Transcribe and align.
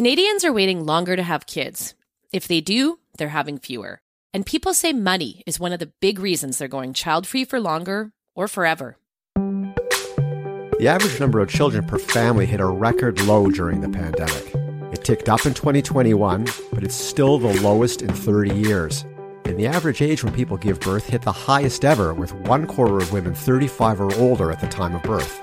Canadians 0.00 0.46
are 0.46 0.52
waiting 0.54 0.86
longer 0.86 1.14
to 1.14 1.22
have 1.22 1.44
kids. 1.44 1.94
If 2.32 2.48
they 2.48 2.62
do, 2.62 3.00
they're 3.18 3.28
having 3.28 3.58
fewer. 3.58 4.00
And 4.32 4.46
people 4.46 4.72
say 4.72 4.94
money 4.94 5.42
is 5.46 5.60
one 5.60 5.74
of 5.74 5.78
the 5.78 5.92
big 6.00 6.18
reasons 6.18 6.56
they're 6.56 6.68
going 6.68 6.94
child 6.94 7.26
free 7.26 7.44
for 7.44 7.60
longer 7.60 8.10
or 8.34 8.48
forever. 8.48 8.96
The 9.34 10.86
average 10.88 11.20
number 11.20 11.38
of 11.38 11.50
children 11.50 11.84
per 11.84 11.98
family 11.98 12.46
hit 12.46 12.60
a 12.60 12.64
record 12.64 13.20
low 13.26 13.50
during 13.50 13.82
the 13.82 13.90
pandemic. 13.90 14.54
It 14.90 15.04
ticked 15.04 15.28
up 15.28 15.44
in 15.44 15.52
2021, 15.52 16.46
but 16.72 16.82
it's 16.82 16.94
still 16.94 17.38
the 17.38 17.60
lowest 17.60 18.00
in 18.00 18.08
30 18.10 18.54
years. 18.54 19.04
And 19.44 19.58
the 19.58 19.66
average 19.66 20.00
age 20.00 20.24
when 20.24 20.32
people 20.32 20.56
give 20.56 20.80
birth 20.80 21.10
hit 21.10 21.20
the 21.20 21.30
highest 21.30 21.84
ever, 21.84 22.14
with 22.14 22.32
one 22.32 22.66
quarter 22.66 22.96
of 22.96 23.12
women 23.12 23.34
35 23.34 24.00
or 24.00 24.14
older 24.14 24.50
at 24.50 24.60
the 24.60 24.66
time 24.66 24.94
of 24.94 25.02
birth. 25.02 25.42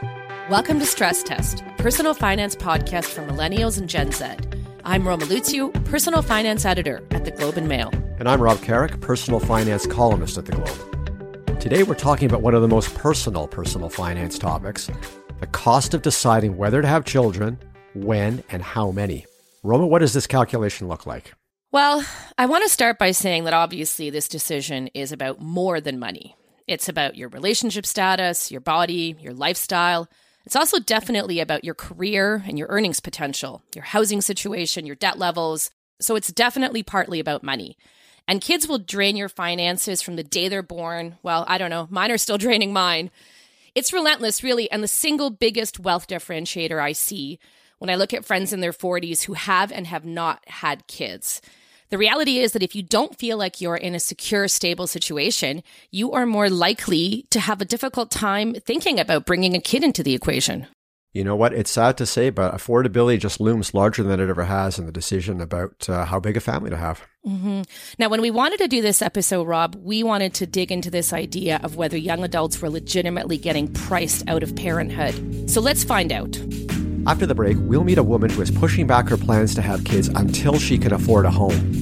Welcome 0.49 0.79
to 0.79 0.85
Stress 0.85 1.23
Test, 1.23 1.61
personal 1.77 2.13
finance 2.13 2.55
podcast 2.55 3.07
for 3.07 3.21
millennials 3.23 3.77
and 3.77 3.89
Gen 3.89 4.13
Z. 4.13 4.27
I'm 4.85 5.05
Roma 5.05 5.25
Luciw, 5.25 5.83
personal 5.83 6.21
finance 6.21 6.63
editor 6.63 7.05
at 7.11 7.25
the 7.25 7.31
Globe 7.31 7.57
and 7.57 7.67
Mail. 7.67 7.91
And 8.17 8.29
I'm 8.29 8.41
Rob 8.41 8.61
Carrick, 8.61 9.01
personal 9.01 9.41
finance 9.41 9.85
columnist 9.85 10.37
at 10.37 10.45
the 10.45 10.53
Globe. 10.53 11.59
Today 11.59 11.83
we're 11.83 11.95
talking 11.95 12.29
about 12.29 12.43
one 12.43 12.55
of 12.55 12.61
the 12.61 12.67
most 12.69 12.95
personal 12.95 13.45
personal 13.45 13.89
finance 13.89 14.39
topics 14.39 14.89
the 15.41 15.47
cost 15.47 15.93
of 15.93 16.01
deciding 16.01 16.55
whether 16.55 16.81
to 16.81 16.87
have 16.87 17.03
children, 17.03 17.59
when, 17.93 18.41
and 18.49 18.61
how 18.61 18.89
many. 18.89 19.25
Roma, 19.63 19.85
what 19.85 19.99
does 19.99 20.13
this 20.13 20.27
calculation 20.27 20.87
look 20.87 21.05
like? 21.05 21.33
Well, 21.73 22.05
I 22.37 22.45
want 22.45 22.63
to 22.63 22.69
start 22.69 22.97
by 22.97 23.11
saying 23.11 23.43
that 23.43 23.53
obviously 23.53 24.09
this 24.09 24.29
decision 24.29 24.87
is 24.93 25.11
about 25.11 25.41
more 25.41 25.81
than 25.81 25.99
money. 25.99 26.37
It's 26.67 26.87
about 26.87 27.17
your 27.17 27.27
relationship 27.27 27.85
status, 27.85 28.49
your 28.49 28.61
body, 28.61 29.17
your 29.19 29.33
lifestyle. 29.33 30.07
It's 30.47 30.55
also 30.55 30.79
definitely 30.79 31.41
about 31.41 31.65
your 31.65 31.73
career 31.73 32.41
and 32.47 32.57
your 32.57 32.69
earnings 32.69 33.01
potential, 33.01 33.61
your 33.75 33.83
housing 33.83 34.21
situation, 34.21 34.85
your 34.85 34.95
debt 34.95 35.19
levels. 35.19 35.71
So 35.99 36.15
it's 36.15 36.31
definitely 36.31 36.83
partly 36.83 37.19
about 37.19 37.43
money. 37.43 37.77
And 38.29 38.39
kids 38.39 38.65
will 38.65 38.77
drain 38.77 39.17
your 39.17 39.27
finances 39.27 40.01
from 40.01 40.15
the 40.15 40.23
day 40.23 40.47
they're 40.47 40.63
born. 40.63 41.17
Well, 41.21 41.43
I 41.49 41.57
don't 41.57 41.69
know, 41.69 41.89
mine 41.91 42.11
are 42.11 42.17
still 42.17 42.37
draining 42.37 42.71
mine. 42.71 43.11
It's 43.75 43.91
relentless, 43.91 44.41
really. 44.41 44.71
And 44.71 44.81
the 44.81 44.87
single 44.87 45.31
biggest 45.31 45.81
wealth 45.81 46.07
differentiator 46.07 46.81
I 46.81 46.93
see 46.93 47.39
when 47.79 47.89
I 47.89 47.95
look 47.95 48.13
at 48.13 48.23
friends 48.23 48.53
in 48.53 48.61
their 48.61 48.71
40s 48.71 49.23
who 49.23 49.33
have 49.33 49.69
and 49.73 49.85
have 49.85 50.05
not 50.05 50.47
had 50.47 50.87
kids. 50.87 51.41
The 51.89 51.97
reality 51.97 52.39
is 52.39 52.51
that 52.51 52.63
if 52.63 52.75
you 52.75 52.83
don't 52.83 53.17
feel 53.17 53.37
like 53.37 53.61
you're 53.61 53.77
in 53.77 53.95
a 53.95 53.99
secure, 53.99 54.49
stable 54.49 54.87
situation, 54.87 55.63
you 55.89 56.11
are 56.11 56.25
more 56.25 56.49
likely 56.49 57.25
to 57.29 57.39
have 57.39 57.61
a 57.61 57.65
difficult 57.65 58.11
time 58.11 58.55
thinking 58.55 58.99
about 58.99 59.25
bringing 59.25 59.55
a 59.55 59.61
kid 59.61 59.83
into 59.83 60.03
the 60.03 60.13
equation. 60.13 60.67
You 61.13 61.23
know 61.23 61.35
what? 61.35 61.53
It's 61.53 61.71
sad 61.71 61.97
to 61.97 62.05
say, 62.05 62.29
but 62.29 62.53
affordability 62.53 63.19
just 63.19 63.39
looms 63.39 63.73
larger 63.73 64.03
than 64.03 64.19
it 64.19 64.29
ever 64.29 64.43
has 64.43 64.77
in 64.77 64.85
the 64.85 64.91
decision 64.91 65.39
about 65.39 65.89
uh, 65.89 66.05
how 66.05 66.19
big 66.19 66.35
a 66.35 66.41
family 66.41 66.69
to 66.69 66.77
have. 66.77 67.01
Mm-hmm. 67.25 67.61
Now, 67.97 68.09
when 68.09 68.21
we 68.21 68.31
wanted 68.31 68.57
to 68.59 68.67
do 68.67 68.81
this 68.81 69.01
episode, 69.01 69.47
Rob, 69.47 69.75
we 69.81 70.03
wanted 70.03 70.33
to 70.35 70.45
dig 70.45 70.71
into 70.71 70.91
this 70.91 71.13
idea 71.13 71.59
of 71.63 71.75
whether 71.77 71.97
young 71.97 72.23
adults 72.23 72.61
were 72.61 72.69
legitimately 72.69 73.37
getting 73.37 73.73
priced 73.73 74.27
out 74.27 74.43
of 74.43 74.55
parenthood. 74.55 75.49
So 75.49 75.61
let's 75.61 75.83
find 75.83 76.11
out. 76.11 76.37
After 77.07 77.25
the 77.25 77.33
break, 77.33 77.57
we'll 77.61 77.83
meet 77.83 77.97
a 77.97 78.03
woman 78.03 78.29
who 78.29 78.41
is 78.41 78.51
pushing 78.51 78.85
back 78.85 79.09
her 79.09 79.17
plans 79.17 79.55
to 79.55 79.61
have 79.61 79.83
kids 79.83 80.09
until 80.09 80.59
she 80.59 80.77
can 80.77 80.93
afford 80.93 81.25
a 81.25 81.31
home. 81.31 81.73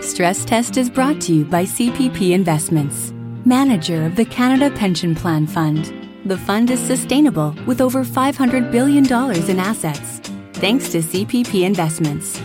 Stress 0.00 0.44
Test 0.44 0.76
is 0.76 0.90
brought 0.90 1.20
to 1.22 1.34
you 1.34 1.44
by 1.44 1.64
CPP 1.64 2.32
Investments 2.32 3.12
manager 3.44 4.04
of 4.04 4.16
the 4.16 4.24
Canada 4.24 4.70
Pension 4.70 5.14
Plan 5.14 5.46
Fund. 5.46 5.94
The 6.26 6.38
fund 6.38 6.70
is 6.70 6.80
sustainable 6.80 7.54
with 7.66 7.80
over 7.80 8.04
$500 8.04 8.70
billion 8.70 9.04
in 9.04 9.58
assets, 9.58 10.20
thanks 10.54 10.90
to 10.90 10.98
CPP 10.98 11.64
Investments. 11.64 12.40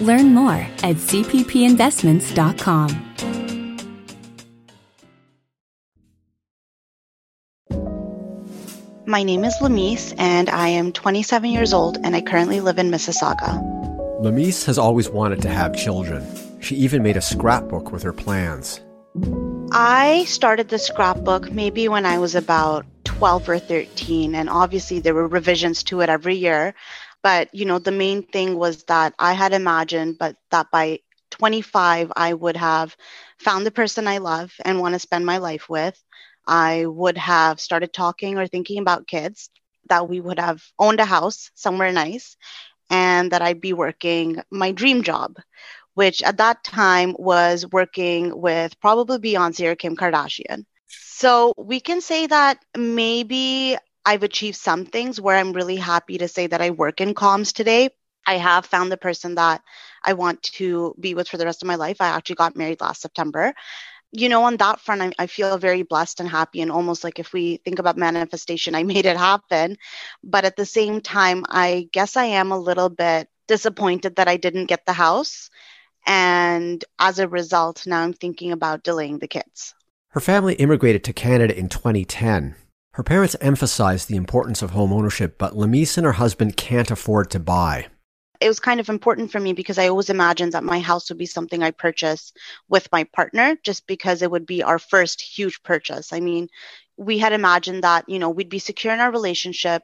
Learn 0.00 0.34
more 0.34 0.66
at 0.82 0.96
cppinvestments.com. 0.96 3.05
My 9.08 9.22
name 9.22 9.44
is 9.44 9.54
Lamise, 9.60 10.14
and 10.18 10.50
I 10.50 10.66
am 10.66 10.90
27 10.90 11.48
years 11.48 11.72
old, 11.72 11.96
and 12.02 12.16
I 12.16 12.20
currently 12.20 12.58
live 12.58 12.76
in 12.76 12.90
Mississauga. 12.90 13.62
Lamise 14.20 14.64
has 14.64 14.78
always 14.78 15.08
wanted 15.08 15.40
to 15.42 15.48
have 15.48 15.76
children. 15.76 16.26
She 16.60 16.74
even 16.74 17.04
made 17.04 17.16
a 17.16 17.20
scrapbook 17.20 17.92
with 17.92 18.02
her 18.02 18.12
plans. 18.12 18.80
I 19.70 20.24
started 20.26 20.70
the 20.70 20.80
scrapbook 20.80 21.52
maybe 21.52 21.86
when 21.86 22.04
I 22.04 22.18
was 22.18 22.34
about 22.34 22.84
12 23.04 23.48
or 23.48 23.58
13, 23.60 24.34
and 24.34 24.50
obviously 24.50 24.98
there 24.98 25.14
were 25.14 25.28
revisions 25.28 25.84
to 25.84 26.00
it 26.00 26.08
every 26.08 26.34
year. 26.34 26.74
But, 27.22 27.54
you 27.54 27.64
know, 27.64 27.78
the 27.78 27.92
main 27.92 28.24
thing 28.24 28.58
was 28.58 28.82
that 28.84 29.14
I 29.20 29.34
had 29.34 29.52
imagined, 29.52 30.18
but 30.18 30.34
that 30.50 30.72
by 30.72 30.98
25, 31.30 32.12
I 32.16 32.34
would 32.34 32.56
have 32.56 32.96
found 33.38 33.66
the 33.66 33.70
person 33.70 34.08
I 34.08 34.18
love 34.18 34.52
and 34.64 34.80
want 34.80 34.94
to 34.94 34.98
spend 34.98 35.24
my 35.24 35.38
life 35.38 35.68
with. 35.68 36.02
I 36.46 36.86
would 36.86 37.18
have 37.18 37.60
started 37.60 37.92
talking 37.92 38.38
or 38.38 38.46
thinking 38.46 38.78
about 38.78 39.06
kids, 39.06 39.50
that 39.88 40.08
we 40.08 40.20
would 40.20 40.38
have 40.38 40.62
owned 40.78 41.00
a 41.00 41.04
house 41.04 41.50
somewhere 41.54 41.92
nice, 41.92 42.36
and 42.90 43.32
that 43.32 43.42
I'd 43.42 43.60
be 43.60 43.72
working 43.72 44.42
my 44.50 44.72
dream 44.72 45.02
job, 45.02 45.36
which 45.94 46.22
at 46.22 46.38
that 46.38 46.64
time 46.64 47.14
was 47.18 47.66
working 47.70 48.38
with 48.40 48.78
probably 48.80 49.18
Beyonce 49.18 49.66
or 49.66 49.74
Kim 49.74 49.96
Kardashian. 49.96 50.64
So 50.88 51.52
we 51.56 51.80
can 51.80 52.00
say 52.00 52.26
that 52.26 52.58
maybe 52.76 53.76
I've 54.04 54.22
achieved 54.22 54.56
some 54.56 54.86
things 54.86 55.20
where 55.20 55.36
I'm 55.36 55.52
really 55.52 55.76
happy 55.76 56.18
to 56.18 56.28
say 56.28 56.46
that 56.46 56.60
I 56.60 56.70
work 56.70 57.00
in 57.00 57.14
comms 57.14 57.52
today. 57.52 57.90
I 58.26 58.38
have 58.38 58.66
found 58.66 58.90
the 58.90 58.96
person 58.96 59.36
that 59.36 59.62
I 60.04 60.12
want 60.12 60.42
to 60.42 60.94
be 60.98 61.14
with 61.14 61.28
for 61.28 61.38
the 61.38 61.44
rest 61.44 61.62
of 61.62 61.68
my 61.68 61.76
life. 61.76 61.96
I 62.00 62.08
actually 62.08 62.36
got 62.36 62.56
married 62.56 62.80
last 62.80 63.02
September. 63.02 63.54
You 64.12 64.28
know, 64.28 64.44
on 64.44 64.56
that 64.58 64.80
front, 64.80 65.02
I, 65.02 65.12
I 65.18 65.26
feel 65.26 65.58
very 65.58 65.82
blessed 65.82 66.20
and 66.20 66.28
happy, 66.28 66.60
and 66.60 66.70
almost 66.70 67.04
like 67.04 67.18
if 67.18 67.32
we 67.32 67.58
think 67.58 67.78
about 67.78 67.96
manifestation, 67.96 68.74
I 68.74 68.82
made 68.92 69.06
it 69.06 69.16
happen. 69.16 69.76
But 70.22 70.44
at 70.44 70.56
the 70.56 70.66
same 70.66 71.00
time, 71.00 71.44
I 71.48 71.88
guess 71.92 72.16
I 72.16 72.24
am 72.24 72.52
a 72.52 72.58
little 72.58 72.88
bit 72.88 73.28
disappointed 73.48 74.16
that 74.16 74.28
I 74.28 74.36
didn't 74.36 74.66
get 74.66 74.86
the 74.86 74.92
house 74.92 75.50
and 76.06 76.84
as 76.98 77.18
a 77.18 77.28
result, 77.28 77.86
now 77.86 78.00
I'm 78.00 78.12
thinking 78.12 78.52
about 78.52 78.84
delaying 78.84 79.18
the 79.18 79.28
kids. 79.28 79.74
Her 80.10 80.20
family 80.20 80.54
immigrated 80.54 81.04
to 81.04 81.12
Canada 81.12 81.56
in 81.58 81.68
2010. 81.68 82.54
Her 82.92 83.02
parents 83.02 83.36
emphasized 83.40 84.08
the 84.08 84.16
importance 84.16 84.62
of 84.62 84.70
home 84.70 84.92
ownership, 84.92 85.36
but 85.36 85.54
Lamise 85.54 85.98
and 85.98 86.06
her 86.06 86.12
husband 86.12 86.56
can't 86.56 86.90
afford 86.90 87.30
to 87.32 87.40
buy. 87.40 87.88
It 88.40 88.48
was 88.48 88.60
kind 88.60 88.80
of 88.80 88.88
important 88.88 89.32
for 89.32 89.40
me 89.40 89.52
because 89.52 89.78
I 89.78 89.88
always 89.88 90.10
imagined 90.10 90.52
that 90.52 90.64
my 90.64 90.80
house 90.80 91.08
would 91.08 91.18
be 91.18 91.26
something 91.26 91.62
I 91.62 91.70
purchase 91.70 92.32
with 92.68 92.90
my 92.92 93.04
partner 93.04 93.56
just 93.62 93.86
because 93.86 94.22
it 94.22 94.30
would 94.30 94.46
be 94.46 94.62
our 94.62 94.78
first 94.78 95.20
huge 95.20 95.62
purchase. 95.62 96.12
I 96.12 96.20
mean, 96.20 96.48
we 96.96 97.18
had 97.18 97.32
imagined 97.32 97.84
that, 97.84 98.08
you 98.08 98.18
know, 98.18 98.30
we'd 98.30 98.48
be 98.48 98.58
secure 98.58 98.92
in 98.92 99.00
our 99.00 99.10
relationship, 99.10 99.82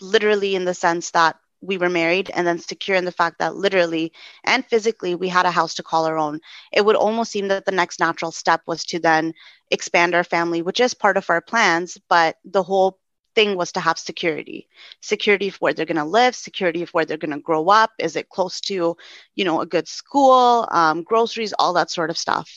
literally 0.00 0.54
in 0.54 0.64
the 0.64 0.74
sense 0.74 1.10
that 1.12 1.36
we 1.60 1.78
were 1.78 1.88
married 1.88 2.30
and 2.34 2.46
then 2.46 2.58
secure 2.58 2.96
in 2.96 3.04
the 3.04 3.12
fact 3.12 3.38
that 3.38 3.56
literally 3.56 4.12
and 4.44 4.64
physically 4.66 5.14
we 5.14 5.28
had 5.28 5.46
a 5.46 5.50
house 5.50 5.74
to 5.74 5.82
call 5.82 6.04
our 6.04 6.18
own 6.18 6.40
it 6.72 6.84
would 6.84 6.96
almost 6.96 7.32
seem 7.32 7.48
that 7.48 7.64
the 7.64 7.72
next 7.72 7.98
natural 7.98 8.30
step 8.30 8.60
was 8.66 8.84
to 8.84 8.98
then 8.98 9.32
expand 9.70 10.14
our 10.14 10.22
family 10.24 10.62
which 10.62 10.80
is 10.80 10.94
part 10.94 11.16
of 11.16 11.28
our 11.30 11.40
plans 11.40 11.98
but 12.08 12.36
the 12.44 12.62
whole 12.62 12.98
thing 13.36 13.56
was 13.56 13.72
to 13.72 13.80
have 13.80 13.98
security 13.98 14.66
security 15.00 15.48
of 15.48 15.56
where 15.56 15.72
they're 15.72 15.86
going 15.86 16.04
to 16.04 16.04
live 16.04 16.34
security 16.34 16.82
of 16.82 16.90
where 16.90 17.04
they're 17.04 17.24
going 17.24 17.38
to 17.38 17.38
grow 17.38 17.68
up 17.68 17.92
is 17.98 18.16
it 18.16 18.28
close 18.28 18.60
to 18.60 18.96
you 19.36 19.44
know 19.44 19.60
a 19.60 19.66
good 19.66 19.86
school 19.86 20.68
um, 20.72 21.04
groceries 21.04 21.54
all 21.58 21.74
that 21.74 21.90
sort 21.90 22.10
of 22.10 22.18
stuff 22.18 22.50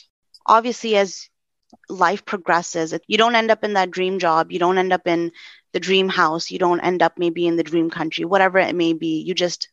obviously 0.46 0.96
as 0.96 1.28
life 1.88 2.24
progresses 2.24 2.92
you 3.06 3.16
don't 3.16 3.36
end 3.36 3.50
up 3.50 3.62
in 3.62 3.74
that 3.74 3.92
dream 3.92 4.18
job 4.18 4.50
you 4.50 4.58
don't 4.58 4.78
end 4.78 4.92
up 4.92 5.06
in 5.06 5.30
the 5.72 5.80
dream 5.80 6.08
house. 6.08 6.50
You 6.50 6.58
don't 6.58 6.80
end 6.80 7.02
up 7.02 7.18
maybe 7.18 7.46
in 7.46 7.56
the 7.56 7.62
dream 7.62 7.90
country, 7.90 8.24
whatever 8.24 8.58
it 8.58 8.74
may 8.74 8.92
be. 8.92 9.20
You 9.20 9.34
just 9.34 9.68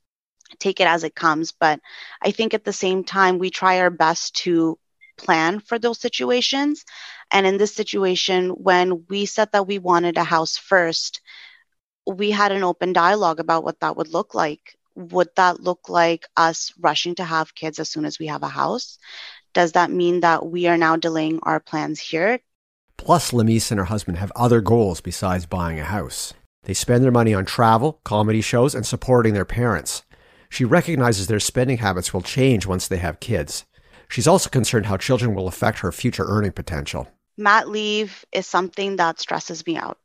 take 0.59 0.79
it 0.79 0.87
as 0.87 1.03
it 1.03 1.15
comes. 1.15 1.51
But 1.51 1.79
I 2.21 2.31
think 2.31 2.53
at 2.53 2.63
the 2.63 2.73
same 2.73 3.03
time, 3.03 3.39
we 3.39 3.49
try 3.49 3.79
our 3.79 3.89
best 3.89 4.35
to 4.37 4.77
plan 5.17 5.59
for 5.59 5.79
those 5.79 5.99
situations. 5.99 6.85
And 7.31 7.45
in 7.45 7.57
this 7.57 7.75
situation, 7.75 8.49
when 8.49 9.05
we 9.09 9.25
said 9.25 9.49
that 9.51 9.67
we 9.67 9.79
wanted 9.79 10.17
a 10.17 10.23
house 10.23 10.57
first, 10.57 11.21
we 12.05 12.31
had 12.31 12.51
an 12.51 12.63
open 12.63 12.93
dialogue 12.93 13.39
about 13.39 13.63
what 13.63 13.79
that 13.81 13.97
would 13.97 14.07
look 14.07 14.33
like. 14.33 14.77
Would 14.95 15.29
that 15.35 15.59
look 15.59 15.89
like 15.89 16.25
us 16.37 16.73
rushing 16.79 17.15
to 17.15 17.23
have 17.23 17.53
kids 17.53 17.79
as 17.79 17.89
soon 17.89 18.05
as 18.05 18.17
we 18.17 18.27
have 18.27 18.43
a 18.43 18.47
house? 18.47 18.97
Does 19.53 19.73
that 19.73 19.91
mean 19.91 20.21
that 20.21 20.45
we 20.45 20.67
are 20.67 20.77
now 20.77 20.95
delaying 20.95 21.39
our 21.43 21.59
plans 21.59 21.99
here? 21.99 22.39
Plus, 22.97 23.31
Lamise 23.31 23.71
and 23.71 23.79
her 23.79 23.85
husband 23.85 24.17
have 24.17 24.31
other 24.35 24.61
goals 24.61 25.01
besides 25.01 25.45
buying 25.45 25.79
a 25.79 25.83
house. 25.83 26.33
They 26.63 26.73
spend 26.73 27.03
their 27.03 27.11
money 27.11 27.33
on 27.33 27.45
travel, 27.45 27.99
comedy 28.03 28.41
shows, 28.41 28.73
and 28.73 28.85
supporting 28.85 29.33
their 29.33 29.45
parents. 29.45 30.03
She 30.49 30.65
recognizes 30.65 31.27
their 31.27 31.39
spending 31.39 31.77
habits 31.77 32.13
will 32.13 32.21
change 32.21 32.65
once 32.65 32.87
they 32.87 32.97
have 32.97 33.19
kids. 33.19 33.65
She's 34.09 34.27
also 34.27 34.49
concerned 34.49 34.85
how 34.85 34.97
children 34.97 35.35
will 35.35 35.47
affect 35.47 35.79
her 35.79 35.91
future 35.91 36.25
earning 36.27 36.51
potential. 36.51 37.07
Mat 37.37 37.69
leave 37.69 38.25
is 38.31 38.47
something 38.47 38.95
that 38.95 39.19
stresses 39.19 39.65
me 39.65 39.77
out. 39.77 39.97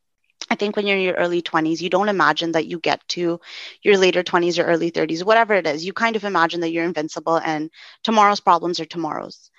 I 0.51 0.55
think 0.55 0.77
when 0.77 0.87
you're 0.87 0.97
in 0.97 1.05
your 1.05 1.15
early 1.15 1.41
20s, 1.41 1.81
you 1.81 1.89
don't 1.89 2.09
imagine 2.09 2.53
that 2.53 2.67
you 2.67 2.79
get 2.79 3.07
to 3.11 3.41
your 3.83 3.97
later 3.97 4.23
20s 4.23 4.59
or 4.59 4.67
early 4.67 4.91
30s, 4.91 5.25
whatever 5.25 5.55
it 5.55 5.67
is. 5.67 5.85
You 5.85 5.93
kind 5.93 6.17
of 6.17 6.25
imagine 6.25 6.61
that 6.61 6.73
you're 6.73 6.85
invincible 6.85 7.37
and 7.37 7.71
tomorrow's 8.03 8.41
problems 8.41 8.81
are 8.81 8.85
tomorrow's. 8.85 9.51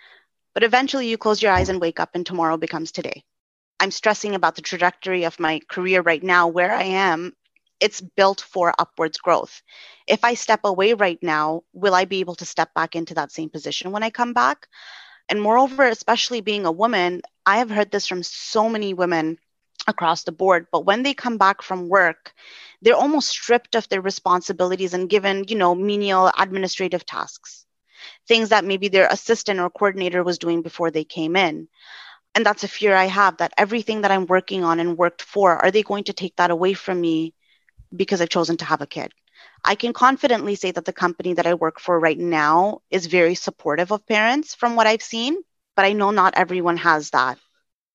But 0.53 0.63
eventually 0.63 1.07
you 1.07 1.17
close 1.17 1.41
your 1.41 1.51
eyes 1.51 1.69
and 1.69 1.81
wake 1.81 1.99
up 1.99 2.11
and 2.13 2.25
tomorrow 2.25 2.57
becomes 2.57 2.91
today. 2.91 3.23
I'm 3.79 3.91
stressing 3.91 4.35
about 4.35 4.55
the 4.55 4.61
trajectory 4.61 5.23
of 5.23 5.39
my 5.39 5.61
career 5.67 6.01
right 6.01 6.21
now, 6.21 6.47
where 6.47 6.71
I 6.71 6.83
am. 6.83 7.33
It's 7.79 8.01
built 8.01 8.41
for 8.41 8.73
upwards 8.79 9.17
growth. 9.17 9.61
If 10.07 10.23
I 10.23 10.35
step 10.35 10.61
away 10.63 10.93
right 10.93 11.19
now, 11.21 11.63
will 11.73 11.95
I 11.95 12.05
be 12.05 12.19
able 12.21 12.35
to 12.35 12.45
step 12.45 12.73
back 12.73 12.95
into 12.95 13.15
that 13.15 13.31
same 13.31 13.49
position 13.49 13.91
when 13.91 14.03
I 14.03 14.09
come 14.09 14.33
back? 14.33 14.67
And 15.29 15.41
moreover, 15.41 15.83
especially 15.87 16.41
being 16.41 16.65
a 16.65 16.71
woman, 16.71 17.21
I 17.45 17.57
have 17.57 17.69
heard 17.69 17.91
this 17.91 18.07
from 18.07 18.23
so 18.23 18.69
many 18.69 18.93
women 18.93 19.37
across 19.87 20.23
the 20.23 20.31
board 20.31 20.67
but 20.71 20.85
when 20.85 21.03
they 21.03 21.13
come 21.13 21.37
back 21.37 21.61
from 21.61 21.89
work 21.89 22.33
they're 22.81 22.95
almost 22.95 23.29
stripped 23.29 23.75
of 23.75 23.87
their 23.89 24.01
responsibilities 24.01 24.93
and 24.93 25.09
given 25.09 25.43
you 25.47 25.55
know 25.57 25.75
menial 25.75 26.31
administrative 26.39 27.05
tasks 27.05 27.65
things 28.27 28.49
that 28.49 28.65
maybe 28.65 28.87
their 28.87 29.07
assistant 29.07 29.59
or 29.59 29.69
coordinator 29.69 30.23
was 30.23 30.37
doing 30.37 30.61
before 30.61 30.91
they 30.91 31.03
came 31.03 31.35
in 31.35 31.67
and 32.35 32.45
that's 32.45 32.63
a 32.63 32.67
fear 32.67 32.95
i 32.95 33.05
have 33.05 33.37
that 33.37 33.53
everything 33.57 34.01
that 34.01 34.11
i'm 34.11 34.25
working 34.25 34.63
on 34.63 34.79
and 34.79 34.97
worked 34.97 35.21
for 35.21 35.57
are 35.57 35.71
they 35.71 35.83
going 35.83 36.03
to 36.05 36.13
take 36.13 36.35
that 36.37 36.51
away 36.51 36.73
from 36.73 37.01
me 37.01 37.33
because 37.95 38.21
i've 38.21 38.29
chosen 38.29 38.57
to 38.57 38.65
have 38.65 38.81
a 38.81 38.87
kid 38.87 39.11
i 39.63 39.75
can 39.75 39.93
confidently 39.93 40.55
say 40.55 40.71
that 40.71 40.85
the 40.85 40.93
company 40.93 41.33
that 41.33 41.47
i 41.47 41.53
work 41.53 41.79
for 41.79 41.99
right 41.99 42.19
now 42.19 42.79
is 42.89 43.05
very 43.05 43.35
supportive 43.35 43.91
of 43.91 44.05
parents 44.07 44.55
from 44.55 44.75
what 44.75 44.87
i've 44.87 45.01
seen 45.01 45.35
but 45.75 45.85
i 45.85 45.93
know 45.93 46.11
not 46.11 46.33
everyone 46.35 46.77
has 46.77 47.09
that 47.11 47.37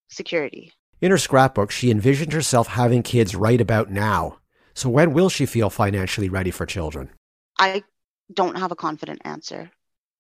security 0.09 0.73
in 1.01 1.11
her 1.11 1.19
scrapbook, 1.19 1.71
she 1.71 1.91
envisioned 1.91 2.33
herself 2.33 2.69
having 2.69 3.03
kids 3.03 3.37
right 3.37 3.61
about 3.61 3.91
now. 3.91 4.39
So 4.75 4.89
when 4.89 5.13
will 5.13 5.29
she 5.29 5.47
feel 5.47 5.71
financially 5.71 6.29
ready 6.29 6.51
for 6.51 6.67
children? 6.67 7.11
I 7.59 7.85
don't 8.33 8.59
have 8.59 8.73
a 8.73 8.77
confident 8.77 9.23
answer. 9.25 9.71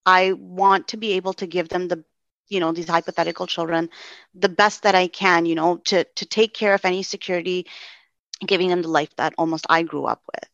I 0.06 0.32
want 0.32 0.88
to 0.88 0.96
be 0.96 1.12
able 1.12 1.32
to 1.34 1.46
give 1.46 1.68
them 1.68 1.88
the 1.88 2.04
you 2.48 2.60
know 2.60 2.72
these 2.72 2.88
hypothetical 2.88 3.46
children 3.46 3.90
the 4.34 4.48
best 4.48 4.84
that 4.84 4.94
I 4.94 5.08
can, 5.08 5.44
you 5.44 5.54
know, 5.54 5.76
to 5.86 6.04
to 6.04 6.26
take 6.26 6.54
care 6.54 6.74
of 6.74 6.84
any 6.84 7.02
security 7.02 7.66
giving 8.46 8.68
them 8.68 8.82
the 8.82 8.88
life 8.88 9.14
that 9.16 9.34
almost 9.38 9.66
I 9.68 9.82
grew 9.82 10.04
up 10.06 10.22
with. 10.34 10.48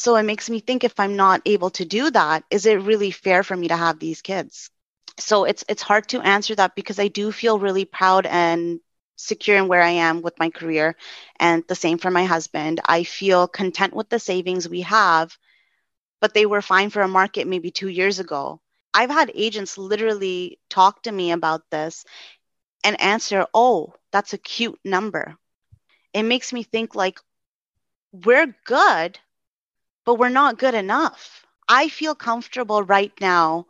So 0.00 0.16
it 0.16 0.24
makes 0.24 0.50
me 0.50 0.60
think 0.60 0.84
if 0.84 1.00
I'm 1.00 1.16
not 1.16 1.42
able 1.46 1.70
to 1.70 1.84
do 1.84 2.10
that, 2.10 2.44
is 2.50 2.66
it 2.66 2.82
really 2.82 3.10
fair 3.10 3.42
for 3.42 3.56
me 3.56 3.68
to 3.68 3.76
have 3.76 3.98
these 3.98 4.22
kids? 4.22 4.70
So 5.18 5.44
it's 5.44 5.64
it's 5.68 5.82
hard 5.82 6.08
to 6.10 6.20
answer 6.20 6.54
that 6.56 6.74
because 6.74 6.98
I 6.98 7.08
do 7.08 7.32
feel 7.32 7.58
really 7.58 7.86
proud 7.86 8.26
and 8.26 8.80
secure 9.16 9.56
in 9.56 9.68
where 9.68 9.82
I 9.82 9.90
am 9.90 10.20
with 10.20 10.38
my 10.38 10.50
career. 10.50 10.96
And 11.40 11.64
the 11.66 11.74
same 11.74 11.98
for 11.98 12.10
my 12.10 12.24
husband. 12.26 12.80
I 12.86 13.04
feel 13.04 13.48
content 13.48 13.94
with 13.94 14.10
the 14.10 14.18
savings 14.18 14.68
we 14.68 14.82
have, 14.82 15.36
but 16.20 16.34
they 16.34 16.46
were 16.46 16.62
fine 16.62 16.90
for 16.90 17.02
a 17.02 17.08
market 17.08 17.46
maybe 17.46 17.70
two 17.70 17.88
years 17.88 18.18
ago. 18.18 18.60
I've 18.92 19.10
had 19.10 19.32
agents 19.34 19.78
literally 19.78 20.58
talk 20.68 21.02
to 21.04 21.12
me 21.12 21.32
about 21.32 21.62
this 21.70 22.04
and 22.84 23.00
answer, 23.00 23.46
oh, 23.54 23.94
that's 24.12 24.32
a 24.34 24.38
cute 24.38 24.78
number. 24.84 25.36
It 26.16 26.22
makes 26.22 26.50
me 26.50 26.62
think 26.62 26.94
like, 26.94 27.20
we're 28.10 28.56
good, 28.64 29.18
but 30.06 30.14
we're 30.14 30.30
not 30.30 30.58
good 30.58 30.74
enough. 30.74 31.44
I 31.68 31.90
feel 31.90 32.14
comfortable 32.14 32.82
right 32.82 33.12
now 33.20 33.66